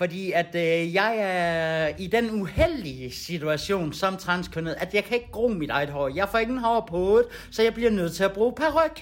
[0.00, 5.30] Fordi at øh, jeg er i den uheldige situation som transkønnet, at jeg kan ikke
[5.32, 6.08] gro mit eget hår.
[6.08, 9.00] Jeg får ingen hår på hovedet, så jeg bliver nødt til at bruge peruk.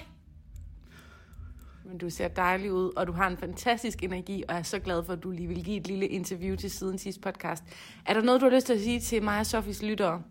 [1.85, 4.79] Men du ser dejlig ud, og du har en fantastisk energi, og jeg er så
[4.79, 7.63] glad for, at du lige vil give et lille interview til siden sidste podcast.
[8.05, 10.21] Er der noget, du har lyst til at sige til mig og Sofies lyttere?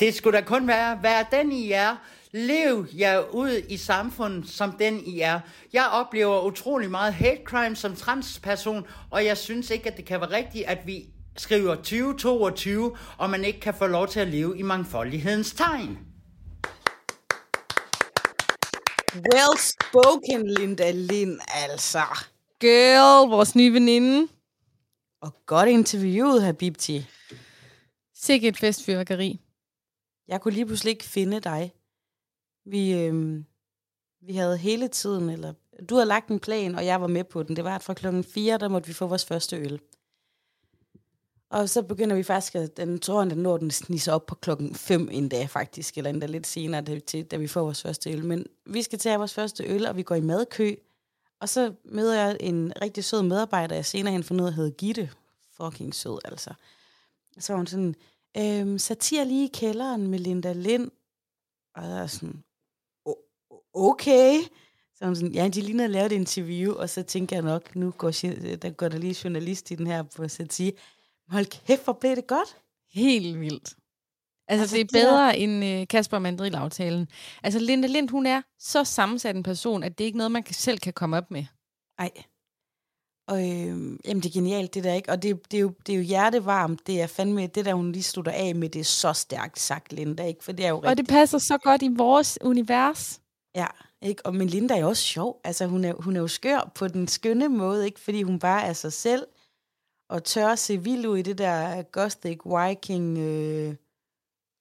[0.00, 1.96] Det skulle da kun være, vær den I er.
[2.32, 5.40] Lev jer ud i samfundet som den I er.
[5.72, 10.20] Jeg oplever utrolig meget hate crime som transperson, og jeg synes ikke, at det kan
[10.20, 11.06] være rigtigt, at vi
[11.36, 15.98] skriver 2022, og man ikke kan få lov til at leve i mangfoldighedens tegn.
[19.14, 22.02] Well spoken, Linda Lind, altså.
[22.60, 24.32] Girl, vores nye veninde.
[25.22, 27.06] Og godt interviewet, Habibti.
[28.14, 29.40] Sikke et festfyrværkeri.
[30.28, 31.72] Jeg kunne lige pludselig ikke finde dig.
[32.64, 33.44] Vi, øh,
[34.20, 35.52] vi havde hele tiden, eller
[35.88, 37.56] du havde lagt en plan, og jeg var med på den.
[37.56, 39.80] Det var, at fra klokken 4, der måtte vi få vores første øl.
[41.50, 44.74] Og så begynder vi faktisk, at den tror, den når den snisser op på klokken
[44.74, 48.24] 5 endda faktisk, eller endda lidt senere, da, til, da vi får vores første øl.
[48.24, 50.74] Men vi skal tage vores første øl, og vi går i madkø.
[51.40, 54.70] Og så møder jeg en rigtig sød medarbejder, jeg senere hen fundet ud af, hedder
[54.70, 55.10] Gitte.
[55.52, 56.54] Fucking sød, altså.
[57.38, 57.94] Så var hun sådan,
[58.36, 60.90] øhm, satir lige i kælderen med Linda Lind.
[61.74, 62.42] Og jeg er sådan,
[63.74, 64.40] okay.
[64.94, 67.76] Så hun sådan, ja, de lige og lavede et interview, og så tænker jeg nok,
[67.76, 68.10] nu går,
[68.56, 70.72] der går der lige journalist i den her på satir.
[71.28, 72.56] Hold kæft, hvor blev det godt.
[72.92, 73.74] Helt vildt.
[74.48, 77.08] Altså, Altså, det er bedre end øh, Kasper Mandrill-aftalen.
[77.42, 80.46] Altså, Linda Lind, hun er så sammensat en person, at det er ikke noget, man
[80.50, 81.44] selv kan komme op med.
[81.98, 82.10] Ej.
[83.28, 85.10] Og øh, jamen, det er genialt, det der, ikke?
[85.10, 86.86] Og det, det, er jo, det er jo hjertevarmt.
[86.86, 89.92] Det er fandme, det der, hun lige slutter af med, det er så stærkt sagt,
[89.92, 90.44] Linda, ikke?
[90.44, 91.08] For det er jo Og rigtigt.
[91.08, 93.19] det passer så godt i vores univers.
[93.54, 93.66] Ja,
[94.02, 94.26] ikke?
[94.26, 95.40] Og Melinda er jo også sjov.
[95.44, 98.00] Altså, hun er, hun er jo skør på den skønne måde, ikke?
[98.00, 99.26] Fordi hun bare er sig selv,
[100.08, 103.74] og tør at se vild ud i det der gothic, viking, øh,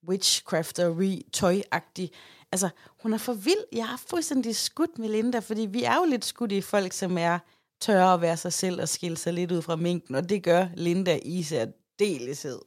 [0.07, 2.13] witchcraftery, tøj-agtigt.
[2.51, 2.69] Altså,
[3.01, 3.65] hun er for vild.
[3.71, 7.17] Jeg er fuldstændig skudt med Linda, fordi vi er jo lidt skudt i folk, som
[7.17, 7.39] er
[7.81, 10.67] tør at være sig selv og skille sig lidt ud fra mængden, og det gør
[10.75, 12.59] Linda i særdeleshed.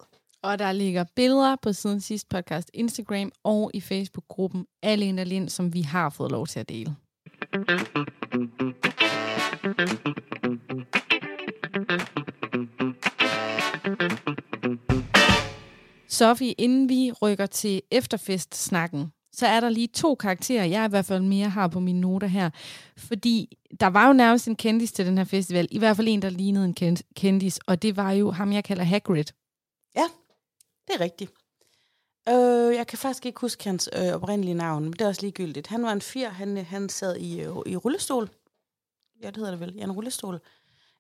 [0.43, 5.49] Og der ligger billeder på siden sidste podcast Instagram og i Facebook-gruppen Alene Linda Lind,
[5.49, 6.97] som vi har fået lov til at dele.
[16.09, 21.05] Sofie, inden vi rykker til efterfest-snakken, så er der lige to karakterer, jeg i hvert
[21.05, 22.51] fald mere har på mine noter her.
[22.97, 25.69] Fordi der var jo nærmest en kendis til den her festival.
[25.71, 27.59] I hvert fald en, der lignede en kendis.
[27.67, 29.25] Og det var jo ham, jeg kalder Hagrid.
[30.89, 31.31] Det er rigtigt.
[32.29, 35.67] Øh, jeg kan faktisk ikke huske hans øh, oprindelige navn, men det er også ligegyldigt.
[35.67, 38.31] Han var en fyr, han, han sad i, øh, i rullestol.
[39.23, 39.75] Ja, det hedder det vel.
[39.75, 40.41] Ja, en rullestol.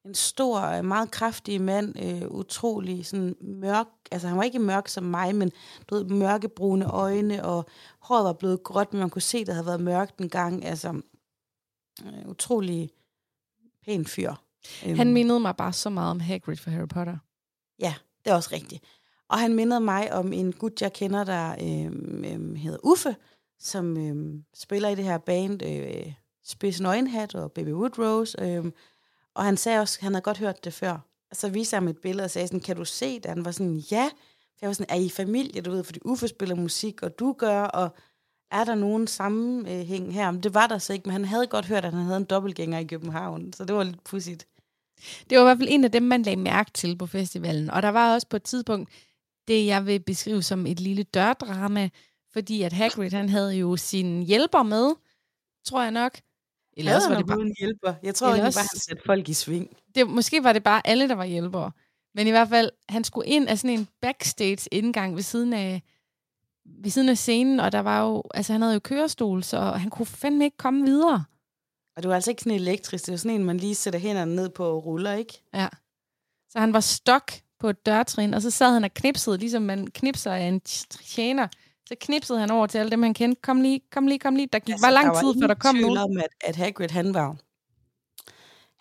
[0.05, 4.89] en stor, øh, meget kraftig mand, øh, utrolig sådan mørk, altså han var ikke mørk
[4.89, 5.53] som mig, men
[5.91, 7.67] du ved, mørkebrune øjne, og
[8.01, 10.65] håret var blevet gråt, men man kunne se, at der havde været mørkt en gang,
[10.65, 11.01] altså
[12.05, 12.91] øh, utrolig
[13.85, 14.35] pæn fyr.
[14.87, 17.17] Øhm, Han mindede mig bare så meget om Hagrid for Harry Potter.
[17.79, 18.85] Ja, det er også rigtigt.
[19.33, 23.17] Og han mindede mig om en gut, jeg kender, der øhm, øhm, hedder Uffe,
[23.59, 26.13] som øhm, spiller i det her band øh,
[26.45, 28.43] Spids Nøgenhat og Baby Woodrose.
[28.43, 28.73] Øhm,
[29.35, 30.93] og han sagde også, at han havde godt hørt det før.
[31.31, 33.27] Og så viste jeg ham et billede og sagde sådan, kan du se det?
[33.27, 34.05] Han var sådan, ja.
[34.05, 37.33] For jeg var sådan, er I familie, du ved, fordi Uffe spiller musik, og du
[37.33, 37.91] gør, og
[38.51, 40.31] er der nogen sammenhæng her?
[40.31, 42.25] Men det var der så ikke, men han havde godt hørt, at han havde en
[42.25, 44.47] dobbeltgænger i København, så det var lidt pudsigt.
[45.31, 47.71] Det var i hvert fald en af dem, man lagde mærke til på festivalen.
[47.71, 48.91] Og der var også på et tidspunkt
[49.49, 51.91] det, jeg vil beskrive som et lille dørdrama,
[52.33, 54.91] fordi at Hagrid, han havde jo sin hjælper med,
[55.65, 56.19] tror jeg nok.
[56.77, 57.95] Eller også var det bare, en hjælper.
[58.03, 59.77] Jeg tror Eller også- bare, han satte folk i sving.
[59.95, 61.71] det, måske var det bare alle, der var hjælpere.
[62.15, 65.83] Men i hvert fald, han skulle ind af sådan en backstage indgang ved siden af,
[66.65, 69.91] ved siden af scenen, og der var jo, altså han havde jo kørestol, så han
[69.91, 71.25] kunne fandme ikke komme videre.
[71.97, 74.35] Og det var altså ikke sådan elektrisk, det var sådan en, man lige sætter hænderne
[74.37, 75.43] ned på og ruller, ikke?
[75.55, 75.69] Ja.
[76.49, 77.33] Så han var stok
[77.63, 81.49] på et dørtrin, og så sad han og knipsede, ligesom man knipser af en tjener.
[81.87, 83.41] Så knipsede han over til alle dem, han kendte.
[83.43, 84.49] Kom lige, kom lige, kom lige.
[84.53, 85.99] Der gik altså, bare lang tid, før der kom nogen.
[85.99, 87.37] om, at, at Hagrid, han var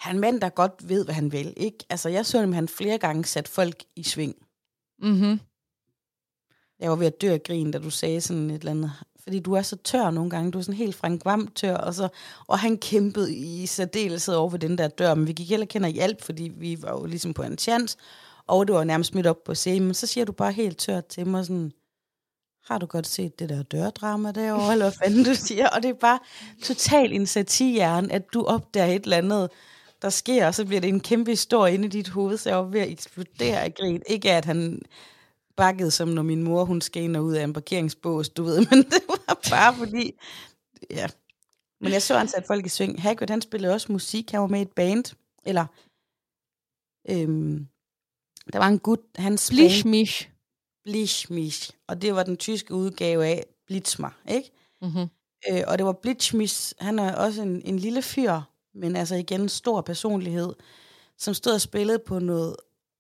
[0.02, 1.78] han mand, der godt ved, hvad han vil, ikke?
[1.90, 4.36] Altså, jeg så ham, han flere gange satte folk i sving.
[5.00, 5.40] Mm-hmm.
[6.80, 8.92] Jeg var ved at dø af grin, da du sagde sådan et eller andet.
[9.24, 10.52] Fordi du er så tør nogle gange.
[10.52, 11.76] Du er sådan helt Frank Vam tør.
[11.76, 12.10] Og, så,
[12.48, 15.16] og han kæmpede i særdeleshed over ved den der dør.
[15.16, 17.98] Men vi gik heller kender hjælp, fordi vi var jo ligesom på en chance.
[18.52, 19.94] Og du var nærmest midt op på scenen.
[19.94, 21.72] Så siger du bare helt tørt til mig sådan,
[22.64, 25.70] har du godt set det der dørdrama derovre, eller hvad fanden du siger?
[25.70, 26.20] Og det er bare
[26.64, 29.50] total en satirhjerne, at du opdager et eller andet,
[30.02, 32.58] der sker, og så bliver det en kæmpe historie inde i dit hoved, så jeg
[32.58, 34.02] var ved at eksplodere af grin.
[34.08, 34.82] Ikke at han
[35.56, 38.58] bakkede, som når min mor, hun skal ind og ud af en parkeringsbås, du ved,
[38.70, 40.12] men det var bare fordi,
[40.90, 41.08] ja.
[41.82, 43.02] Men jeg så, han satte folk i sving.
[43.02, 45.66] Hagrid, han spillede også musik, han var med i et band, eller,
[47.10, 47.68] øhm,
[48.54, 50.30] der var en gut, hans band, Blishmish.
[50.84, 54.52] Blitzmisch, og det var den tyske udgave af Blitzmer, ikke?
[54.82, 55.08] Mm-hmm.
[55.52, 58.42] Øh, og det var Blitzmisch, han er også en, en lille fyr,
[58.76, 60.54] men altså igen en stor personlighed,
[61.18, 62.56] som stod og spillede på noget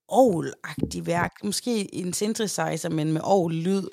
[0.07, 1.43] orgelagtigt værk.
[1.43, 3.87] Måske en synthesizer, men med orgel-lyd.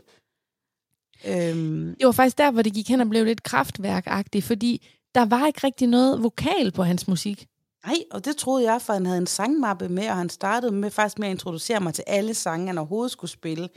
[1.26, 5.24] Øhm, Det var faktisk der, hvor det gik hen og blev lidt kraftværkagtigt, fordi der
[5.24, 7.46] var ikke rigtig noget vokal på hans musik
[7.88, 10.90] nej, og det troede jeg, for han havde en sangmappe med, og han startede med
[10.90, 13.68] faktisk med at introducere mig til alle sange, han overhovedet skulle spille.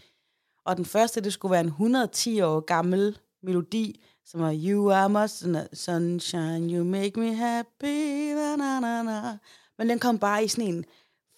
[0.66, 5.09] Og den første, det skulle være en 110 år gammel melodi, som var You are
[5.09, 5.28] my
[5.74, 9.38] sunshine, you make me happy, na, na, na, na.
[9.78, 10.86] Men den kom bare i sådan en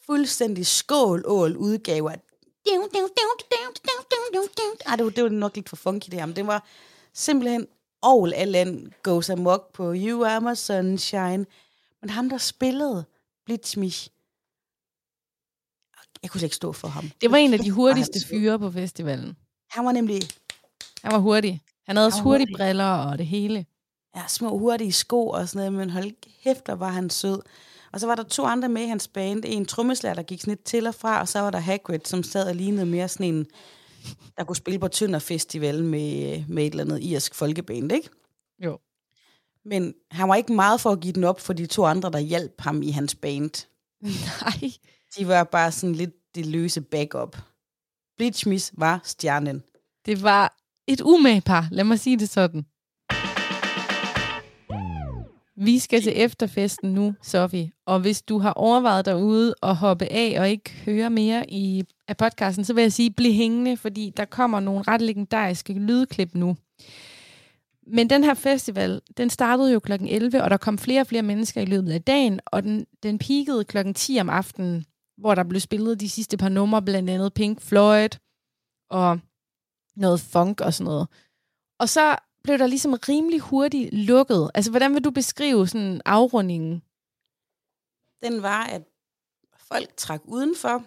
[0.06, 2.20] fuldstændig skål-ål udgave af
[4.86, 6.64] ej, det var, det var nok lidt for funky det her, men det var
[7.14, 7.68] simpelthen
[8.04, 11.46] all Allen goes amok på You Are My Sunshine.
[12.04, 13.06] Men ham, der spillede
[13.46, 14.10] Blitzmich,
[16.24, 17.12] jeg kunne slet ikke stå for ham.
[17.22, 19.38] Det var en af de hurtigste fyre på festivalen.
[19.70, 20.22] Han var nemlig
[21.04, 21.62] Han var hurtig.
[21.86, 22.56] Han havde også Han hurtige hurtig.
[22.58, 23.66] briller og det hele.
[24.16, 26.12] ja, små hurtige sko og sådan noget, men hold
[26.44, 27.42] kæft, var han sød.
[27.92, 29.44] Og så var der to andre med i hans band.
[29.48, 32.24] En trommeslager, der gik sådan lidt til og fra, og så var der Hagrid, som
[32.24, 33.46] sad og lignede mere sådan en,
[34.38, 38.10] der kunne spille på Tønder Festival med, med et eller andet irsk folkeband, ikke?
[38.66, 38.80] Jo.
[39.66, 42.20] Men han var ikke meget for at give den op for de to andre, der
[42.20, 43.68] hjalp ham i hans band.
[44.02, 44.72] Nej.
[45.18, 47.38] De var bare sådan lidt det løse backup.
[48.18, 49.64] Bleachmiss var stjernen.
[50.06, 50.58] Det var
[50.88, 52.66] et umage par, lad mig sige det sådan.
[55.56, 57.72] Vi skal til efterfesten nu, Sofie.
[57.86, 62.18] Og hvis du har overvejet derude at hoppe af og ikke høre mere i af
[62.18, 66.56] podcasten, så vil jeg sige, bliv hængende, fordi der kommer nogle ret legendariske lydklip nu.
[67.88, 69.92] Men den her festival, den startede jo kl.
[69.92, 73.20] 11, og der kom flere og flere mennesker i løbet af dagen, og den, den
[73.20, 73.94] peakede kl.
[73.94, 74.86] 10 om aftenen,
[75.18, 78.10] hvor der blev spillet de sidste par numre, blandt andet Pink Floyd
[78.90, 79.20] og
[79.96, 81.08] noget funk og sådan noget.
[81.80, 84.52] Og så blev der ligesom rimelig hurtigt lukket.
[84.54, 86.84] Altså, hvordan vil du beskrive sådan afrundingen?
[88.24, 88.84] Den var, at
[89.58, 90.84] folk trak udenfor,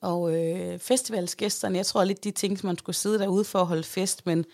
[0.00, 3.66] og øh, festivalsgæsterne, jeg tror lidt de ting, som man skulle sidde derude for at
[3.66, 4.44] holde fest, men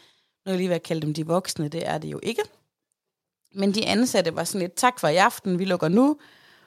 [0.47, 2.42] nu er lige ved at kalde dem de voksne, det er det jo ikke.
[3.55, 6.18] Men de ansatte var sådan lidt, tak for i aften, vi lukker nu,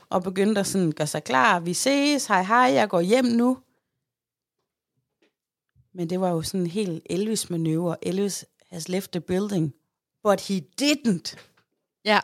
[0.09, 3.57] og begyndte at sådan gøre sig klar, vi ses, hej hej, jeg går hjem nu.
[5.93, 7.95] Men det var jo sådan en helt Elvis-manøvre.
[8.07, 9.73] Elvis has left the building,
[10.23, 11.35] but he didn't.
[12.05, 12.19] Ja.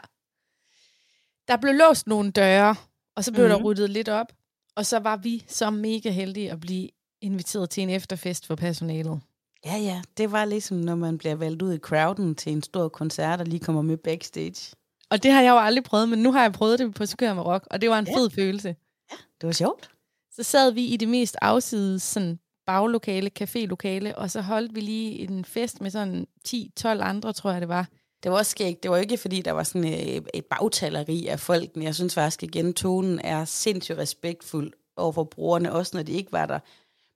[1.47, 2.75] Der blev låst nogle døre,
[3.15, 3.49] Og så blev mm.
[3.49, 3.65] der Mhm.
[3.65, 4.33] ryddet lidt op,
[4.75, 6.89] og så var vi så mega heldige at blive
[7.21, 9.21] inviteret til en efterfest for personalet.
[9.65, 10.01] Ja, ja.
[10.17, 13.45] Det var ligesom, når man bliver valgt ud i crowden til en stor koncert, og
[13.45, 14.75] lige kommer med backstage.
[15.09, 17.33] Og det har jeg jo aldrig prøvet, men nu har jeg prøvet det på Skør
[17.33, 18.11] med Rock, og det var en Ja.
[18.11, 18.17] ja.
[18.17, 18.75] fed følelse.
[19.11, 19.89] Det var sjovt.
[20.31, 25.11] Så sad vi i det mest afsides sådan, baglokale, cafélokale, og så holdt vi lige
[25.19, 27.87] en fest med sådan 10-12 andre, tror jeg det var.
[28.23, 28.83] Det var også skægt.
[28.83, 31.85] Det var ikke, fordi der var sådan øh, et bagtaleri af folkene.
[31.85, 36.31] Jeg synes faktisk igen, tonen er sindssygt respektfuld over for brugerne, også når de ikke
[36.31, 36.59] var der.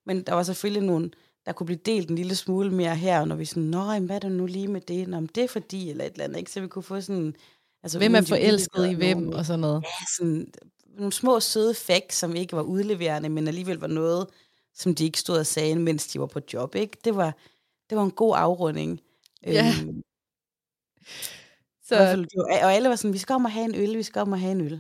[0.06, 1.14] Men der var selvfølgelig nogen,
[1.46, 4.16] der kunne blive delt en lille smule mere her, når vi sådan, nå, jamen, hvad
[4.16, 5.08] er det nu lige med det?
[5.08, 6.52] Nå, men det er fordi, eller et eller andet, ikke?
[6.52, 7.36] Så vi kunne få sådan...
[7.84, 9.82] Altså, Hvem er forelsket i hvem og sådan noget.
[9.84, 10.52] ja, sådan,
[10.98, 14.28] nogle små søde facts, som ikke var udleverende, men alligevel var noget,
[14.74, 16.76] som de ikke stod og sagde, mens de var på job.
[16.76, 16.98] Ikke?
[17.06, 17.38] Det, var,
[17.90, 19.00] det var en god afrunding.
[19.44, 19.74] Ja.
[19.82, 20.02] Øhm,
[21.84, 22.26] Så, fald,
[22.64, 24.40] og alle var sådan, vi skal om at have en øl, vi skal om at
[24.40, 24.72] have en øl.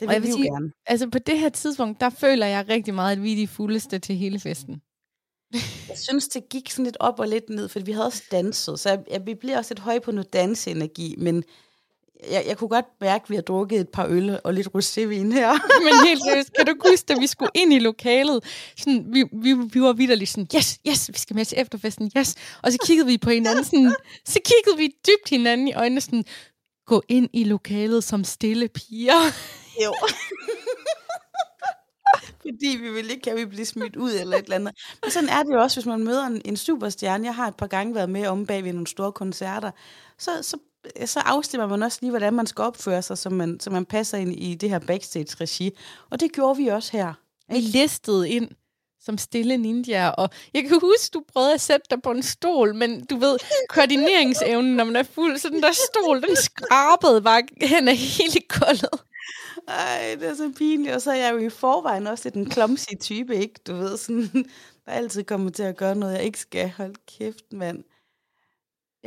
[0.00, 0.72] Det Og jeg vil vil sige- gerne.
[0.86, 3.98] altså på det her tidspunkt, der føler jeg rigtig meget, at vi er de fuldeste
[3.98, 4.82] til hele festen.
[5.88, 8.80] Jeg synes, det gik sådan lidt op og lidt ned, for vi havde også danset,
[8.80, 11.44] så jeg, jeg, vi bliver også lidt høje på noget danseenergi, men
[12.30, 15.32] jeg, jeg kunne godt mærke, at vi har drukket et par øl og lidt rosévin
[15.32, 15.52] her.
[15.84, 18.44] Men helt seriøst, kan du huske, da vi skulle ind i lokalet?
[18.78, 22.34] Sådan, vi, vi, vi var vidderligt sådan, yes, yes, vi skal med til efterfesten, yes.
[22.62, 23.94] Og så kiggede vi på hinanden sådan,
[24.24, 26.24] så kiggede vi dybt hinanden i øjnene sådan,
[26.86, 29.32] gå ind i lokalet som stille piger.
[29.84, 29.94] Jo.
[32.46, 34.74] Fordi vi vil ikke at vi bliver smidt ud eller et eller andet.
[35.02, 37.24] Men sådan er det jo også, hvis man møder en, en superstjerne.
[37.24, 39.70] Jeg har et par gange været med om bag ved nogle store koncerter.
[40.18, 40.56] Så, så,
[41.06, 44.18] så afstemmer man også lige, hvordan man skal opføre sig, så man, så man passer
[44.18, 45.70] ind i det her backstage-regi.
[46.10, 47.12] Og det gjorde vi også her.
[47.48, 48.48] Vi listede ind
[49.00, 52.74] som stille ninja, og jeg kan huske, du prøvede at sætte dig på en stol,
[52.74, 53.38] men du ved,
[53.68, 58.40] koordineringsevnen, når man er fuld, så den der stol, den skrabede bare hen af hele
[58.48, 59.00] gulvet.
[59.68, 60.94] Ej, det er så pinligt.
[60.94, 63.54] Og så er jeg jo i forvejen også lidt en clumsy type, ikke?
[63.66, 64.28] Du ved, sådan,
[64.86, 66.70] der altid kommer til at gøre noget, jeg ikke skal.
[66.70, 67.84] Hold kæft, mand.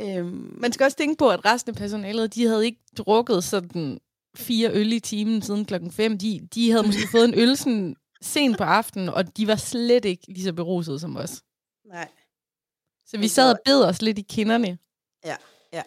[0.00, 4.00] Øhm, Man skal også tænke på, at resten af personalet, de havde ikke drukket sådan
[4.36, 6.18] fire øl i timen siden klokken 5.
[6.18, 10.04] De, de havde måske fået en øl sådan sent på aftenen, og de var slet
[10.04, 11.42] ikke lige så berusede som os.
[11.84, 12.08] nej.
[13.06, 14.78] Så vi sad og var- bed os lidt i kinderne.
[15.24, 15.36] Ja,
[15.72, 15.82] ja.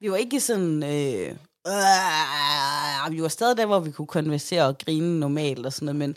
[0.00, 0.82] Vi var ikke sådan...
[0.82, 1.36] Øh,
[1.66, 5.98] øh, vi var stadig der, hvor vi kunne konversere og grine normalt og sådan noget,
[5.98, 6.16] men...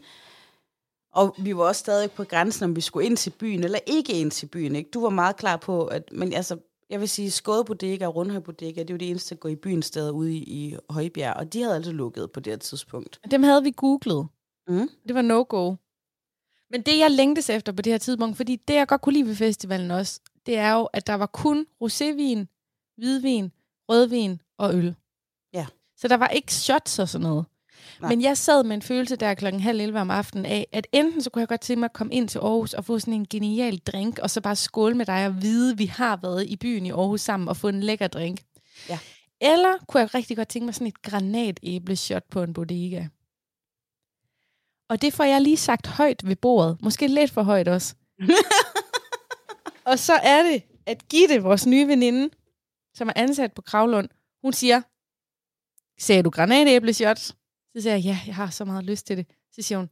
[1.15, 4.13] Og vi var også stadig på grænsen, om vi skulle ind til byen, eller ikke
[4.13, 4.75] ind til byen.
[4.75, 4.89] Ikke?
[4.93, 6.09] Du var meget klar på, at...
[6.11, 6.57] Men altså,
[6.89, 9.49] jeg vil sige, Skåde Bodega og Rundhøj Bodega, det er jo det eneste, der går
[9.49, 12.57] i byen steder ude i, i Højbjerg, og de havde altså lukket på det her
[12.57, 13.19] tidspunkt.
[13.31, 14.27] Dem havde vi googlet.
[14.67, 14.89] Mm.
[15.07, 15.75] Det var no-go.
[16.69, 19.27] Men det, jeg længtes efter på det her tidspunkt, fordi det, jeg godt kunne lide
[19.27, 22.45] ved festivalen også, det er jo, at der var kun rosévin,
[22.97, 23.51] hvidvin,
[23.89, 24.95] rødvin og øl.
[26.03, 27.45] Så der var ikke shots og sådan noget.
[28.01, 28.09] Nej.
[28.09, 31.21] Men jeg sad med en følelse der klokken halv 11 om aftenen af, at enten
[31.21, 33.27] så kunne jeg godt tænke mig at komme ind til Aarhus og få sådan en
[33.29, 36.55] genial drink, og så bare skåle med dig og vide, at vi har været i
[36.55, 38.41] byen i Aarhus sammen og få en lækker drink.
[38.89, 38.99] Ja.
[39.41, 43.05] Eller kunne jeg rigtig godt tænke mig sådan et granatæbleshot på en bodega.
[44.89, 46.77] Og det får jeg lige sagt højt ved bordet.
[46.81, 47.95] Måske lidt for højt også.
[49.91, 52.29] og så er det, at Gitte, vores nye veninde,
[52.93, 54.09] som er ansat på Kravlund,
[54.41, 54.81] hun siger,
[55.99, 57.19] sagde du granatæbleshot?
[57.19, 57.33] Så
[57.81, 59.27] siger jeg, ja, jeg har så meget lyst til det.
[59.51, 59.89] Så siger hun,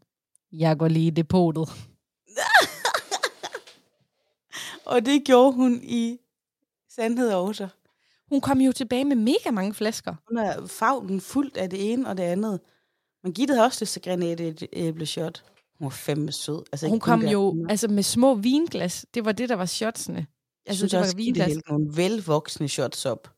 [0.52, 1.70] jeg går lige i depotet.
[4.86, 6.18] Og det gjorde hun i
[6.90, 7.68] sandhed også.
[8.30, 10.16] Hun kom jo tilbage med mega mange flasker.
[10.30, 12.60] Hun er faglen fuldt af det ene og det andet.
[13.24, 15.44] Men Gitte havde også lyst til granat et æbleshot.
[15.78, 16.64] Hun var fandme sød.
[16.72, 19.06] Altså, Hun kom der- jo altså med små vinglas.
[19.14, 20.18] Det var det, der var shotsene.
[20.18, 20.26] Jeg
[20.66, 21.48] Altså, synes det var også, Gitte vinglas.
[21.48, 23.34] hældte nogle velvoksne shots op.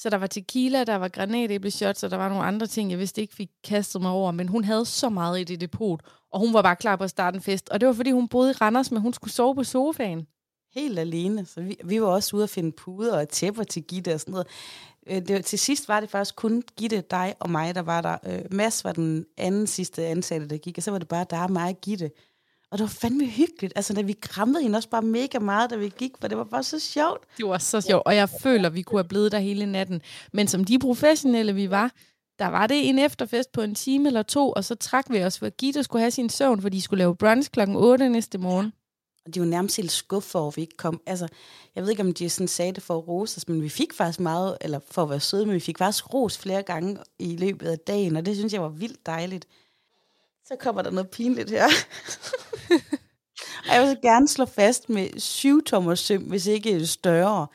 [0.00, 3.20] Så der var tequila, der var granatæbleshots, og der var nogle andre ting, jeg vidste
[3.20, 4.30] ikke fik kastet mig over.
[4.32, 6.00] Men hun havde så meget i det depot,
[6.32, 7.68] og hun var bare klar på at starte en fest.
[7.68, 10.26] Og det var, fordi hun boede i Randers, men hun skulle sove på sofaen.
[10.74, 11.46] Helt alene.
[11.46, 14.32] Så vi, vi var også ude at finde puder og tæpper til Gitte og sådan
[14.32, 14.46] noget.
[15.06, 18.16] Øh, Det, til sidst var det faktisk kun Gitte, dig og mig, der var der.
[18.26, 21.52] Øh, Mads var den anden sidste ansatte, der gik, og så var det bare dig,
[21.52, 22.10] mig og Gitte.
[22.70, 23.72] Og det var fandme hyggeligt.
[23.76, 26.44] Altså, da vi krammede hende også bare mega meget, da vi gik, for det var
[26.44, 27.24] bare så sjovt.
[27.36, 30.02] Det var så sjovt, og jeg føler, vi kunne have blevet der hele natten.
[30.32, 31.92] Men som de professionelle, vi var,
[32.38, 35.38] der var det en efterfest på en time eller to, og så trak vi os,
[35.38, 38.72] for Gitte skulle have sin søvn, for de skulle lave brunch klokken 8 næste morgen.
[39.26, 41.00] Og de var nærmest helt skuffet over, at vi ikke kom.
[41.06, 41.28] Altså,
[41.74, 43.94] jeg ved ikke, om de sådan sagde det for at rose os, men vi fik
[43.94, 47.36] faktisk meget, eller for at være søde, men vi fik faktisk ros flere gange i
[47.36, 49.46] løbet af dagen, og det synes jeg var vildt dejligt.
[50.44, 51.64] Så kommer der noget pinligt her.
[53.68, 57.46] og jeg vil så gerne slå fast med syv tommer søm, hvis ikke større.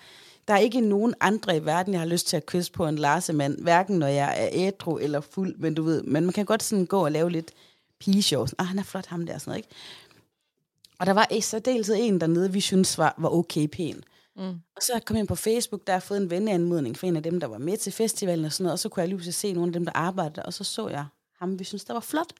[0.47, 2.95] Der er ikke nogen andre i verden, jeg har lyst til at kysse på en
[2.95, 6.63] Larsemand, hverken når jeg er ædru eller fuld, men du ved, men man kan godt
[6.63, 7.51] sådan gå og lave lidt
[7.99, 8.55] pigeshows.
[8.57, 9.69] Ah, han er flot, ham der, sådan noget, ikke?
[10.99, 14.03] Og der var i særdeleshed en dernede, vi synes var, var okay pæn.
[14.35, 14.49] Mm.
[14.75, 17.23] Og så kom jeg ind på Facebook, der har fået en venneanmodning for en af
[17.23, 19.53] dem, der var med til festivalen og sådan noget, og så kunne jeg lige se
[19.53, 21.05] nogle af dem, der arbejdede, og så så jeg
[21.39, 22.33] ham, vi synes, der var flot.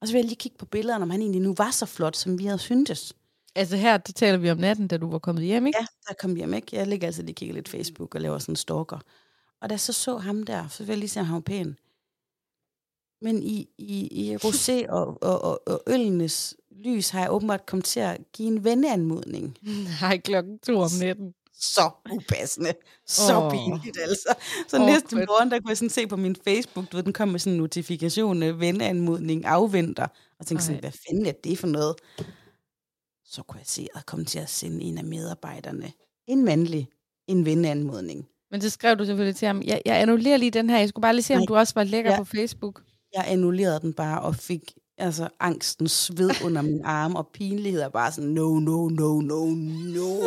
[0.00, 2.16] Og så ville jeg lige kigge på billederne, om han egentlig nu var så flot,
[2.16, 3.14] som vi havde syntes.
[3.54, 5.78] Altså her, der taler vi om natten, da du var kommet hjem, ikke?
[5.80, 6.76] Ja, der kom hjem, ikke?
[6.76, 8.98] Jeg ligger altid lige kigger lidt Facebook og laver sådan en stalker.
[9.60, 11.40] Og da jeg så så ham der, så ville jeg lige se, om han var
[11.40, 11.76] pæn.
[13.22, 17.84] Men i, i, i rosé og, og, og, og øllenes lys har jeg åbenbart kommet
[17.84, 19.58] til at give en venneanmodning.
[20.00, 21.34] Nej, klokken to om natten.
[21.60, 22.72] Så upassende.
[23.06, 23.50] Så oh.
[23.50, 24.34] pinligt, altså.
[24.68, 25.28] Så oh, næste fedt.
[25.28, 27.52] morgen, der kunne jeg sådan se på min Facebook, du ved, den kom med sådan
[27.52, 30.06] en notifikation, øh, venneanmodning, afventer.
[30.40, 30.80] Og tænkte sådan, Ej.
[30.80, 31.94] hvad fanden er det for noget?
[33.24, 35.92] Så kunne jeg se, at kom til at sende en af medarbejderne,
[36.26, 36.88] en mandlig,
[37.28, 38.26] en venneanmodning.
[38.50, 39.62] Men det skrev du selvfølgelig til ham.
[39.62, 40.78] Jeg, jeg annullerer lige den her.
[40.78, 41.46] Jeg skulle bare lige se, om Nej.
[41.46, 42.16] du også var lækker Ja.
[42.18, 42.82] på Facebook.
[43.14, 47.88] Jeg annullerede den bare og fik altså angsten sved under min arm, og pinlighed er
[47.88, 49.46] bare sådan, no, no, no, no,
[49.94, 50.20] no.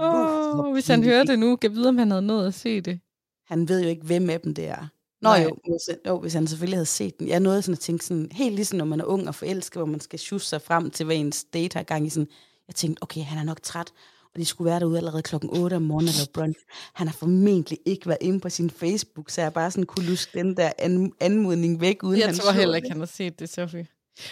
[0.00, 2.80] Åh, oh, hvis han hører det nu, kan vide, om han havde nået at se
[2.80, 3.00] det.
[3.46, 4.86] Han ved jo ikke, hvem af dem det er.
[5.22, 5.42] Nå Nej.
[5.42, 7.28] jo, hvis, jo, hvis han selvfølgelig havde set den.
[7.28, 9.86] Jeg nåede sådan at tænke sådan, helt ligesom når man er ung og forelsket, hvor
[9.86, 12.28] man skal sjusse sig frem til, hvad ens date har gang i sådan.
[12.68, 13.92] Jeg tænkte, okay, han er nok træt,
[14.34, 16.60] og de skulle være derude allerede klokken 8 om morgenen eller brunch.
[16.94, 20.38] Han har formentlig ikke været inde på sin Facebook, så jeg bare sådan kunne luske
[20.38, 23.48] den der an- anmodning væk, uden Jeg han tror heller ikke, han har set det,
[23.48, 23.86] Sofie.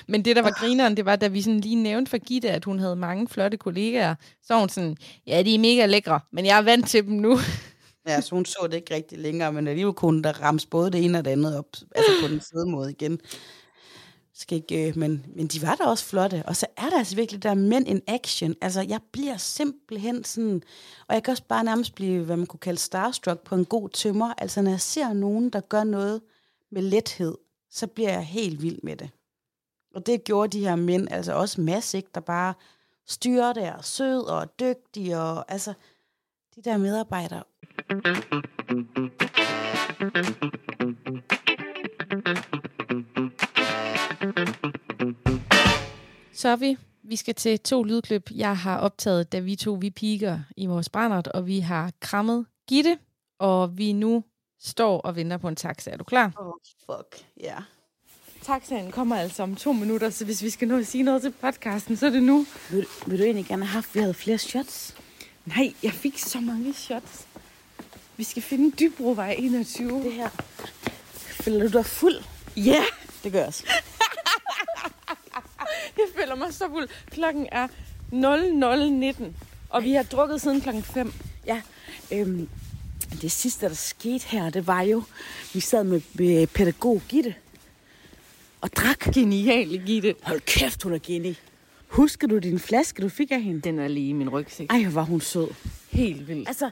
[0.08, 2.64] Men det, der var grineren, det var, da vi sådan lige nævnte for Gitte, at
[2.64, 6.46] hun havde mange flotte kollegaer, så var hun sådan, ja, de er mega lækre, men
[6.46, 7.38] jeg er vant til dem nu.
[8.08, 11.04] Ja, så hun så det ikke rigtig længere, men alligevel kunne der rammes både det
[11.04, 13.20] ene og det andet op, altså på den fede måde igen.
[14.34, 17.16] Skal ikke, øh, men, men de var da også flotte, og så er der altså
[17.16, 18.54] virkelig der mænd in action.
[18.60, 20.62] Altså, jeg bliver simpelthen sådan,
[21.08, 23.88] og jeg kan også bare nærmest blive, hvad man kunne kalde starstruck på en god
[23.88, 24.34] tømmer.
[24.38, 26.20] Altså, når jeg ser nogen, der gør noget
[26.72, 27.34] med lethed,
[27.70, 29.10] så bliver jeg helt vild med det.
[29.96, 32.54] Og det gjorde de her mænd, altså også Mads, ikke, der bare
[33.06, 35.74] styrer det, og sød og dygtig, og altså,
[36.56, 37.42] de der medarbejdere,
[46.32, 46.76] Så er vi.
[47.02, 50.88] Vi skal til to lydklip, jeg har optaget, da vi to vi piker i vores
[50.88, 52.98] brændert, og vi har krammet Gitte,
[53.38, 54.24] og vi nu
[54.60, 55.90] står og venter på en taxa.
[55.90, 56.32] Er du klar?
[56.38, 56.52] Oh,
[56.86, 57.46] fuck, ja.
[57.46, 57.62] Yeah.
[58.46, 61.32] Taxaen kommer altså om to minutter, så hvis vi skal nå at sige noget til
[61.40, 62.46] podcasten, så er det nu.
[62.70, 64.94] Vil, vil du egentlig gerne have haft, at vi havde flere shots?
[65.46, 67.26] Nej, jeg fik så mange shots.
[68.16, 70.04] Vi skal finde Dybrovej 21.
[70.04, 70.28] Det her.
[71.16, 72.16] Føler du dig fuld?
[72.56, 72.84] Ja, yeah.
[73.24, 73.64] Det gør jeg også.
[75.98, 76.88] jeg føler mig så fuld.
[77.10, 77.68] Klokken er
[79.18, 79.24] 00.19,
[79.70, 81.12] og vi har drukket siden klokken 5.
[81.46, 81.62] Ja,
[82.12, 82.48] øhm,
[83.22, 85.02] det sidste, der skete her, det var jo,
[85.54, 87.34] vi sad med, med pædagog Gitte
[88.60, 89.14] og drak.
[89.14, 90.14] Genial, Gitte.
[90.22, 91.38] Hold kæft, hun er geni.
[91.88, 93.60] Husker du din flaske, du fik af hende?
[93.60, 94.70] Den er lige i min rygsæk.
[94.70, 95.48] Ej, hvor var hun sød.
[95.90, 96.48] Helt vildt.
[96.48, 96.70] Altså,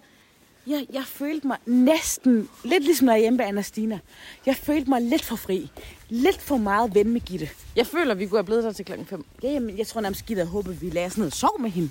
[0.66, 3.98] jeg, jeg følte mig næsten, lidt ligesom når jeg er hjemme ved Anna Stina.
[4.46, 5.70] Jeg følte mig lidt for fri.
[6.08, 7.48] Lidt for meget ven med Gitte.
[7.76, 10.26] Jeg føler, vi kunne have blevet der til klokken 5 Ja, jamen, jeg tror nærmest,
[10.26, 11.90] Gitte havde håbet, vi lagde sådan noget sov med hende.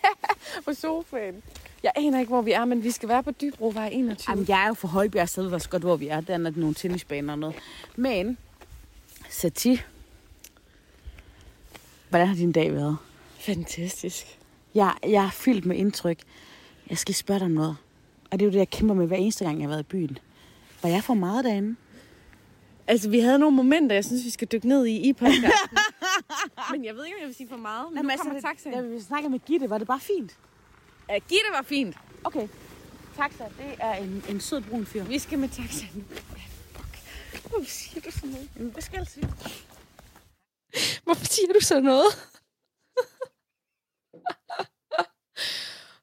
[0.64, 1.42] på sofaen.
[1.82, 4.32] Jeg aner ikke, hvor vi er, men vi skal være på Dybrovej 21.
[4.32, 6.20] Jamen, jeg er jo for Højbjerg, så jeg ved godt, hvor vi er.
[6.20, 7.56] Der er nogle tennisbaner og noget.
[7.96, 8.38] Men,
[9.32, 9.80] Sati,
[12.08, 12.96] hvordan har din dag været?
[13.40, 14.38] Fantastisk.
[14.74, 16.18] Jeg, jeg er fyldt med indtryk.
[16.90, 17.76] Jeg skal spørge dig om noget.
[18.30, 19.86] Og det er jo det, jeg kæmper med hver eneste gang, jeg har været i
[19.86, 20.18] byen.
[20.82, 21.76] Var jeg for meget derinde?
[22.86, 25.78] Altså, vi havde nogle momenter, jeg synes, vi skal dykke ned i i podcasten.
[26.72, 27.92] men jeg ved ikke, om jeg vil sige for meget.
[27.92, 28.74] Men nu kommer taxaen.
[28.74, 30.36] Da vi snakkede med Gitte, var det bare fint?
[31.08, 31.96] Ja, Gitte var fint.
[32.24, 32.48] Okay.
[33.16, 35.04] Taxa, det er en, en sød brun fyr.
[35.04, 36.04] Vi skal med taxaen.
[37.40, 38.48] Hvorfor siger du sådan noget?
[38.56, 39.28] Jamen, Hvad skal jeg sige?
[41.04, 42.06] Hvorfor siger du sådan noget?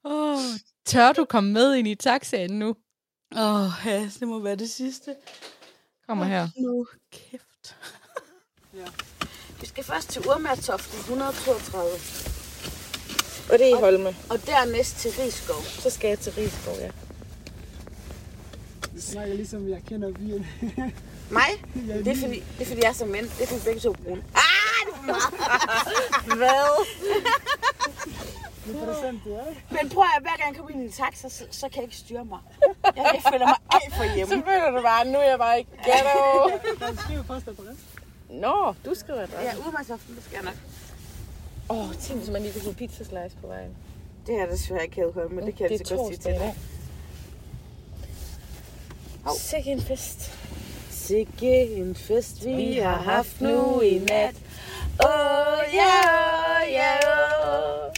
[0.04, 0.40] oh,
[0.86, 2.76] tør du komme med ind i taxaen nu?
[3.36, 5.16] Åh, oh, ja, det må være det sidste.
[6.08, 6.48] Kommer her.
[6.58, 7.76] Nu kæft.
[8.74, 8.86] ja.
[9.62, 11.90] Vi skal først til Urmærtoften 132.
[13.52, 14.10] Og det er i Holme.
[14.30, 15.62] Og dernæst til Rigskov.
[15.64, 16.92] Så skal jeg til Rigskov, ja.
[18.94, 20.46] Vi snakker ligesom, jeg kender byen.
[21.30, 21.50] Mig?
[21.74, 23.26] Det er, fordi, det er fordi, jeg er som mænd.
[23.26, 24.24] Det er fordi, begge to er brune.
[24.36, 26.38] Ah, det er for meget.
[26.38, 26.86] Hvad?
[29.72, 31.84] Men prøv at hver gang jeg kommer ind i en taxa, så, så kan jeg
[31.84, 32.40] ikke styre mig.
[32.84, 34.34] Jeg, jeg føler mig alt for hjemme.
[34.36, 36.20] Så føler du bare, nu er jeg bare i ghetto.
[36.86, 37.84] Der skriver først adresse.
[38.30, 39.42] Nå, du skriver adresse.
[39.42, 40.56] Ja, Urmærtoften, det skal jeg nok.
[41.70, 43.76] Åh, oh, tænk, hvis man lige kunne få pizza slice på vejen.
[44.28, 46.56] Det er desværre ikke Hadeholm, men det kan jeg det altså godt sige til dig.
[49.38, 50.32] Sikke en fest.
[51.10, 54.36] Sikke en fest, vi har haft nu i nat.
[55.04, 57.94] Åh, oh, ja, åh, ja, åh.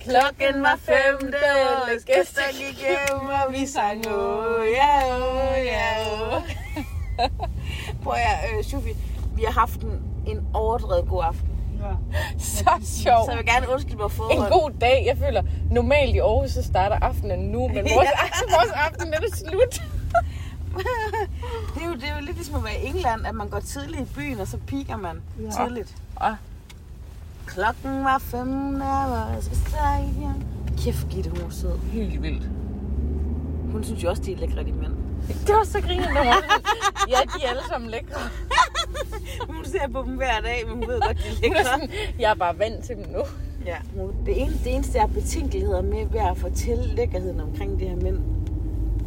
[0.00, 5.90] Klokken var fem, da alle gæster gik hjem, og vi sang, åh, ja, åh, ja,
[6.12, 6.42] åh.
[8.02, 8.94] Prøv at øh, Sofie,
[9.36, 11.48] vi har haft en, en overdrevet god aften.
[12.38, 13.28] Så Så sjovt.
[13.28, 15.04] jeg vil gerne undskylde mig for En god dag.
[15.06, 18.08] Jeg føler, normalt i Aarhus, så starter aftenen nu, men vores,
[18.50, 19.82] vores aften er slut.
[21.74, 23.60] Det, er jo, det er jo lidt ligesom at være i England, at man går
[23.60, 25.64] tidligt i byen, og så piker man ja.
[25.64, 25.96] tidligt.
[26.22, 26.34] Ja.
[27.46, 30.42] Klokken var fem, da jeg skal strække hjem.
[30.78, 31.78] Kæft, Gitte, hun er sød.
[31.92, 32.48] Helt vildt.
[33.72, 34.92] Hun synes jo også, de er lækre, de mænd.
[35.46, 36.24] Det var så griner der.
[37.08, 38.20] Ja, de er alle sammen lækre.
[39.48, 41.64] Hun ser på dem hver dag, men hun ved godt, de er er lækre.
[41.64, 43.22] sådan, jeg er bare vant til dem nu.
[43.66, 43.76] Ja.
[44.26, 48.18] Det, ene, det eneste, har betænkeligheder med ved at fortælle lækkerheden omkring de her mænd.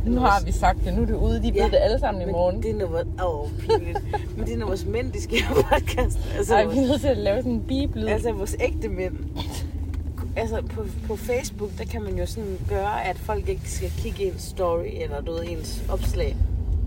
[0.05, 0.93] Nu har vi sagt det.
[0.93, 1.35] Nu er det ude.
[1.37, 2.63] De ved Ja, det alle sammen i morgen.
[2.63, 3.07] det er vores...
[3.23, 3.99] Åh, oh, pinligt.
[4.37, 6.19] men det er vores mænd, de skal have podcast.
[6.37, 8.07] Altså, Ej, vores, vi er nødt til at lave sådan en biblyd.
[8.07, 9.15] altså vores ægte mænd.
[10.35, 14.23] Altså på, på Facebook, der kan man jo sådan gøre, at folk ikke skal kigge
[14.23, 16.37] i en story, eller du ved, ens opslag.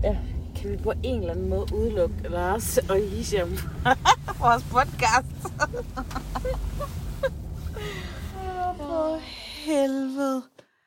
[0.03, 0.15] Ja.
[0.55, 3.49] Kan vi på en eller anden måde udelukke Lars og Hisham
[4.41, 5.25] vores podcast?
[8.77, 9.17] For
[9.65, 10.41] helvede.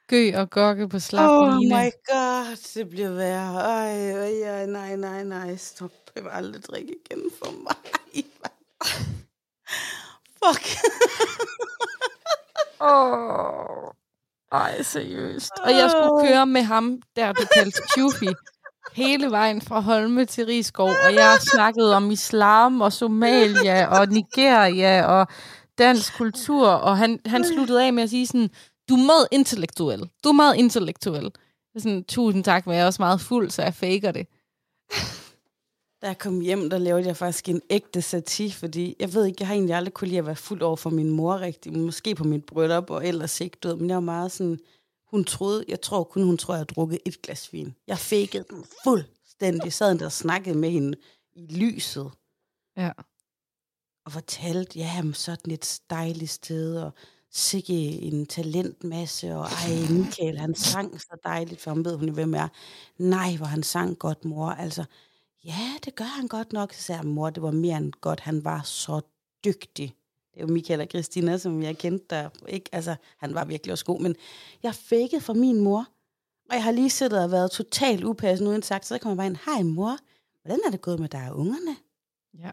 [0.09, 1.75] Gø og gokke på slap Oh Line.
[1.77, 3.61] my god, det bliver værre.
[3.61, 5.91] Ej, ej, ej, nej, nej, nej, stop.
[6.17, 7.75] Jeg vil aldrig drikke igen for mig.
[10.45, 10.67] Fuck.
[12.81, 13.91] Åh.
[14.53, 15.51] Ej, seriøst.
[15.65, 18.29] Og jeg skulle køre med ham, der du kaldte Chufi,
[18.93, 25.07] hele vejen fra Holme til Rigskov, og jeg snakkede om islam og Somalia og Nigeria
[25.07, 25.27] og
[25.79, 28.51] dansk kultur, og han, han sluttede af med at sige sådan,
[28.89, 30.11] du er meget intellektuel.
[30.25, 31.33] Du er meget intellektuel.
[31.77, 34.27] Sådan, tusind tak, men jeg er også meget fuld, så jeg faker det.
[36.03, 39.37] Da jeg kom hjem, der lavede jeg faktisk en ægte sati, fordi jeg ved ikke,
[39.41, 41.73] jeg har egentlig aldrig kunne lide at være fuld over for min mor rigtig.
[41.73, 44.59] Måske på mit bryllup og ellers ikke, du ved, men jeg var meget sådan,
[45.11, 47.75] hun troede, jeg tror kun hun tror, jeg har drukket et glas vin.
[47.87, 50.99] Jeg fakede den fuldstændig, sad der og snakkede med hende
[51.33, 52.11] i lyset.
[52.77, 52.91] Ja.
[54.05, 56.91] og fortalte, ja, men sådan et dejligt sted, og
[57.33, 62.13] sikke en talentmasse, og ej, Michael, han sang så dejligt, for han ved, hun er
[62.13, 62.49] hvem er.
[62.99, 64.51] Nej, hvor han sang godt, mor.
[64.51, 64.85] Altså,
[65.45, 68.21] ja, det gør han godt nok, så sagde jeg, mor, det var mere end godt,
[68.21, 69.01] han var så
[69.45, 69.95] dygtig.
[70.35, 72.71] Det er jo Michael og Christina, som jeg kendte der, ikke?
[72.73, 74.17] Altså, han var virkelig også god, men
[74.63, 75.87] jeg fakede for min mor,
[76.51, 79.27] og jeg har lige siddet og været totalt upassende uden sagt, så kommer jeg bare
[79.27, 79.99] ind, hej mor,
[80.43, 81.77] hvordan er det gået med dig og ungerne?
[82.39, 82.51] Ja.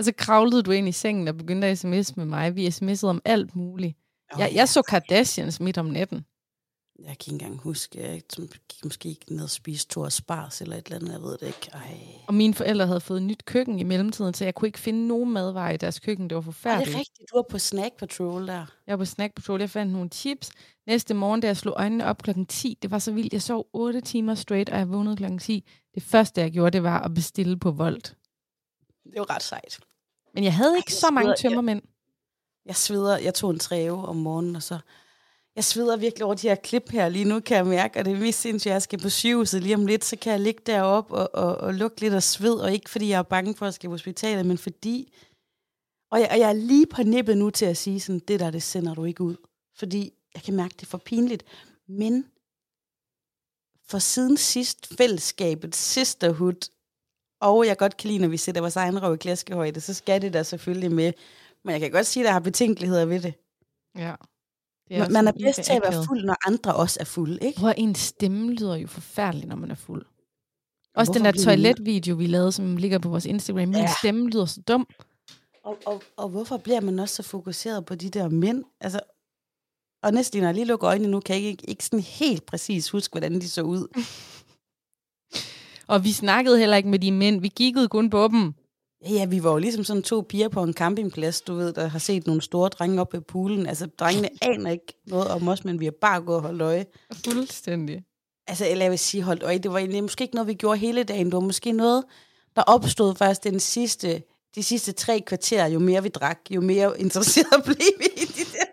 [0.00, 2.56] Og så kravlede du ind i sengen og begyndte at sms med mig.
[2.56, 3.96] Vi sms'ede om alt muligt.
[4.38, 6.24] Jeg, jeg så Kardashians midt om natten.
[6.98, 8.22] Jeg kan ikke engang huske, jeg
[8.68, 11.38] gik måske ikke ned og spise to og spars eller et eller andet, jeg ved
[11.38, 11.70] det ikke.
[11.72, 11.98] Ej.
[12.26, 15.08] Og mine forældre havde fået et nyt køkken i mellemtiden, så jeg kunne ikke finde
[15.08, 16.30] nogen madvarer i deres køkken.
[16.30, 16.96] Det var Er det forfærdeligt.
[16.98, 17.30] rigtigt?
[17.32, 18.66] Du var på Snack Patrol der.
[18.86, 20.50] Jeg var på Snack Patrol, jeg fandt nogle chips.
[20.86, 23.32] Næste morgen, da jeg slog øjnene op klokken 10, det var så vildt.
[23.32, 25.68] Jeg sov 8 timer straight, og jeg vågnede klokken 10.
[25.94, 28.16] Det første, jeg gjorde, det var at bestille på Volt.
[29.04, 29.80] Det var ret sejt.
[30.34, 31.82] Men jeg havde ikke jeg så mange sveder- jeg- tømmermænd.
[32.66, 34.78] Jeg sveder, jeg tog en træve om morgenen, og så...
[35.56, 38.12] Jeg sveder virkelig over de her klip her lige nu, kan jeg mærke, og det
[38.12, 41.14] er mest sindssygt, jeg skal på sygehuset lige om lidt, så kan jeg ligge deroppe
[41.14, 43.74] og, og, og lugte lidt af sved, og ikke fordi jeg er bange for at
[43.74, 45.12] skal på hospitalet, men fordi...
[46.10, 48.50] Og jeg, og jeg er lige på nippet nu til at sige sådan, det der,
[48.50, 49.36] det sender du ikke ud.
[49.78, 51.44] Fordi jeg kan mærke, det er for pinligt.
[51.88, 52.24] Men
[53.88, 56.70] for siden sidst fællesskabet, sisterhood,
[57.40, 60.22] og jeg godt kan lide, når vi sætter vores egen røv i klaskehøjde, så skal
[60.22, 61.12] det der selvfølgelig med.
[61.64, 63.34] Men jeg kan godt sige, at jeg har betænkeligheder ved det.
[63.96, 64.14] Ja.
[64.88, 67.38] Det Man, også man er bedst til at være fuld, når andre også er fulde,
[67.46, 67.58] ikke?
[67.60, 70.06] Hvor en stemme lyder jo forfærdeligt, når man er fuld.
[70.94, 73.68] Også den Hvorfor der bliver man- toiletvideo, vi lavede, som ligger på vores Instagram.
[73.68, 73.88] Min Ja.
[74.00, 74.86] stemme lyder så dum.
[75.64, 78.64] Og, og, og hvorfor bliver man også så fokuseret på de der mænd?
[78.80, 79.00] Altså,
[80.02, 82.90] og næsten, når jeg lige lukker øjnene nu, kan jeg ikke, ikke sådan helt præcis
[82.90, 83.86] huske, hvordan de så ud.
[85.90, 87.40] Og vi snakkede heller ikke med de mænd.
[87.40, 88.54] Vi kiggede kun på dem.
[89.08, 91.98] Ja, vi var jo ligesom sådan to piger på en campingplads, du ved, der har
[91.98, 93.66] set nogle store drenge op ved poolen.
[93.66, 96.86] Altså, drengene aner ikke noget om os, men vi har bare gået og holdt øje.
[97.24, 98.02] Fuldstændig.
[98.46, 100.78] Altså, eller jeg vil sige holdt øje, det var egentlig måske ikke noget, vi gjorde
[100.78, 101.26] hele dagen.
[101.26, 102.04] Det var måske noget,
[102.56, 104.22] der opstod først den sidste,
[104.54, 105.66] de sidste tre kvarter.
[105.66, 108.64] Jo mere vi drak, jo mere interesseret blev vi i de der.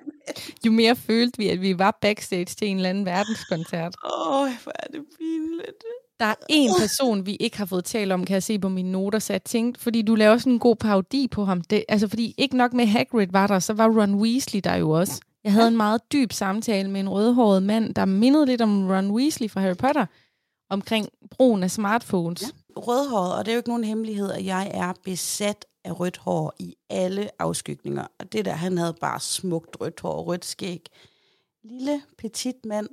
[0.65, 3.95] Jo mere følte vi, at vi var backstage til en eller anden verdenskoncert.
[4.05, 5.83] Åh, oh, hvor er det pinligt.
[6.19, 8.91] Der er en person, vi ikke har fået talt om, kan jeg se på mine
[8.91, 11.61] noter, så jeg tænkte, fordi du laver sådan en god parodi på ham.
[11.61, 14.89] Det, altså, fordi ikke nok med Hagrid var der, så var Ron Weasley der jo
[14.89, 15.21] også.
[15.43, 19.11] Jeg havde en meget dyb samtale med en rødhåret mand, der mindede lidt om Ron
[19.11, 20.05] Weasley fra Harry Potter,
[20.69, 22.41] omkring brugen af smartphones.
[22.41, 22.47] Ja.
[22.77, 26.53] Rødhåret, og det er jo ikke nogen hemmelighed, at jeg er besat af rødt hår
[26.59, 28.07] i alle afskygninger.
[28.19, 30.85] Og det der, han havde bare smukt rødt hår og rødt skæg.
[31.63, 32.87] Lille, petit mand.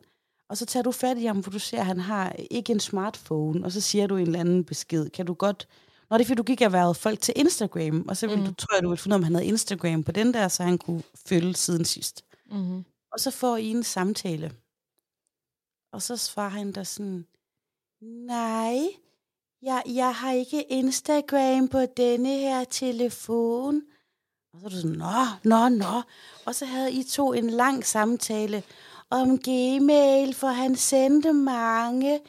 [0.54, 2.80] Og så tager du fat i ham, for du ser, at han har ikke en
[2.80, 5.10] smartphone, og så siger du en eller anden besked.
[5.10, 5.68] Kan du godt...
[6.10, 8.46] Nå, det er fordi, du gik og været folk til Instagram, og så ville mm.
[8.46, 10.48] du, tror jeg, du ville finde ud af, om han havde Instagram på den der,
[10.48, 12.24] så han kunne følge siden sidst.
[12.50, 12.84] Mm-hmm.
[13.12, 14.52] Og så får I en samtale.
[15.92, 17.26] Og så svarer han der sådan,
[18.02, 18.78] nej,
[19.62, 23.82] jeg, jeg har ikke Instagram på denne her telefon.
[24.52, 26.02] Og så er du sådan, nå, nå, nå.
[26.46, 28.62] Og så havde I to en lang samtale
[29.22, 32.20] om Gmail, for han sendte mange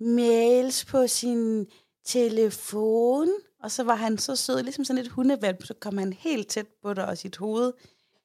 [0.00, 1.66] mails på sin
[2.04, 3.28] telefon.
[3.62, 6.66] Og så var han så sød, ligesom sådan et hundevalp, så kom han helt tæt
[6.82, 7.72] på dig og sit hoved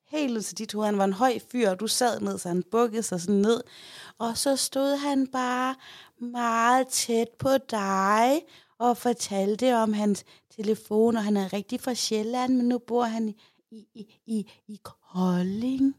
[0.10, 0.86] helt ud til dit hoved.
[0.86, 3.62] Han var en høj fyr, og du sad ned, så han bukkede sig sådan ned.
[4.18, 5.76] Og så stod han bare
[6.22, 8.42] meget tæt på dig
[8.80, 10.26] og fortalte om hans
[10.56, 13.36] telefon, og han er rigtig fra Sjælland, men nu bor han
[13.72, 15.96] i, i, i, i Kolding.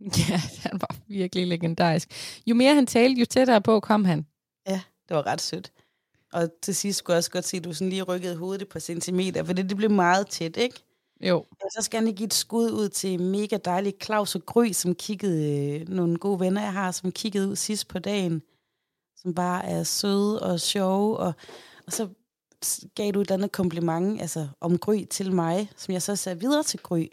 [0.28, 2.08] Ja, han var virkelig legendarisk.
[2.46, 4.26] Jo mere han talte, jo tættere på kom han.
[4.66, 5.72] Ja, det var ret sødt.
[6.32, 8.68] Og til sidst skulle jeg også godt se, at du sådan lige rykkede hovedet et
[8.68, 10.84] par centimeter, for det, det blev meget tæt, ikke?
[11.20, 11.46] Jo.
[11.62, 14.72] Ja, så skal jeg lige give et skud ud til mega dejlig Claus og Gry,
[14.72, 18.42] som kiggede, øh, nogle gode venner, jeg har, som kiggede ud sidst på dagen,
[19.16, 21.32] som bare er søde og sjove, og,
[21.86, 22.08] og så
[22.94, 26.40] gav du et eller andet kompliment altså, om Gry til mig, som jeg så sagde
[26.40, 27.06] videre til Gry.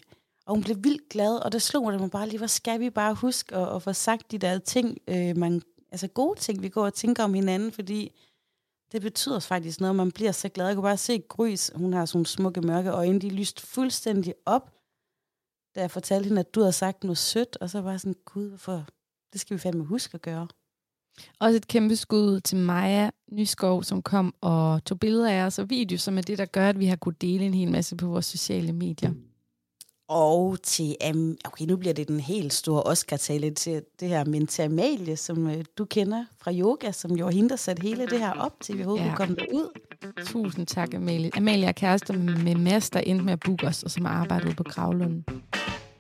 [0.48, 2.80] Og hun blev vildt glad, og det slog mig, at man bare lige, hvor skal
[2.80, 5.62] vi bare huske at, at få sagt de der ting, øh, man,
[5.92, 8.12] altså gode ting, vi går og tænker om hinanden, fordi
[8.92, 10.68] det betyder faktisk noget, man bliver så glad.
[10.68, 14.72] Jeg kunne bare se Grys, hun har sådan smukke mørke øjne, de lyste fuldstændig op,
[15.76, 18.16] da jeg fortalte hende, at du havde sagt noget sødt, og så var jeg sådan,
[18.26, 18.86] gud, hvorfor?
[19.34, 20.48] Det skal vi fandme huske at gøre.
[21.40, 25.70] Også et kæmpe skud til Maja Nyskov, som kom og tog billeder af os og
[25.70, 28.08] video, som er det, der gør, at vi har kunnet dele en hel masse på
[28.08, 29.14] vores sociale medier.
[30.10, 34.48] Og til, um, okay, nu bliver det den helt store Oscar-tale til det her, men
[34.48, 38.06] til Amalie, som øh, du kender fra yoga, som jo var hende, der satte hele
[38.06, 39.16] det her op til, vi overhovedet Ja.
[39.16, 39.70] kunne komme derud.
[40.26, 41.32] Tusind tak, Amalie.
[41.38, 42.14] Amalie er kærester
[42.44, 45.26] med Mads, der endte med at booke os, og som har arbejdet på Gravlunden.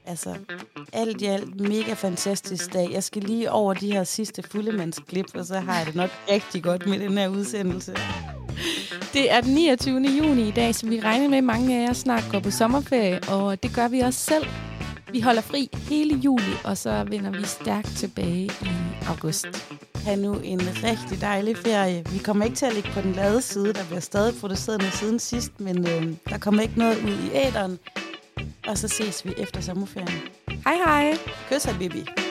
[0.07, 0.35] Altså,
[0.93, 2.91] alt i alt, mega fantastisk dag.
[2.91, 6.63] Jeg skal lige over de her sidste fuldemandsklip, og så har jeg det nok rigtig
[6.63, 7.95] godt med den her udsendelse.
[9.13, 9.99] Det er den 29.
[9.99, 13.19] juni i dag, så vi regner med, at mange af jer snart går på sommerferie,
[13.27, 14.45] og det gør vi også selv.
[15.11, 18.51] Vi holder fri hele juli, og så vender vi stærkt tilbage i
[19.07, 19.47] august.
[20.05, 22.03] Ha' nu en rigtig dejlig ferie.
[22.11, 23.73] Vi kommer ikke til at ligge på den lade side.
[23.73, 27.35] Der bliver stadig produceret noget siden sidst, men øh, der kommer ikke noget ud i
[27.35, 27.79] æderen.
[28.67, 30.21] Og så ses vi efter sommerferien.
[30.65, 31.17] Hej hej!
[31.49, 32.26] Kys, Bibi.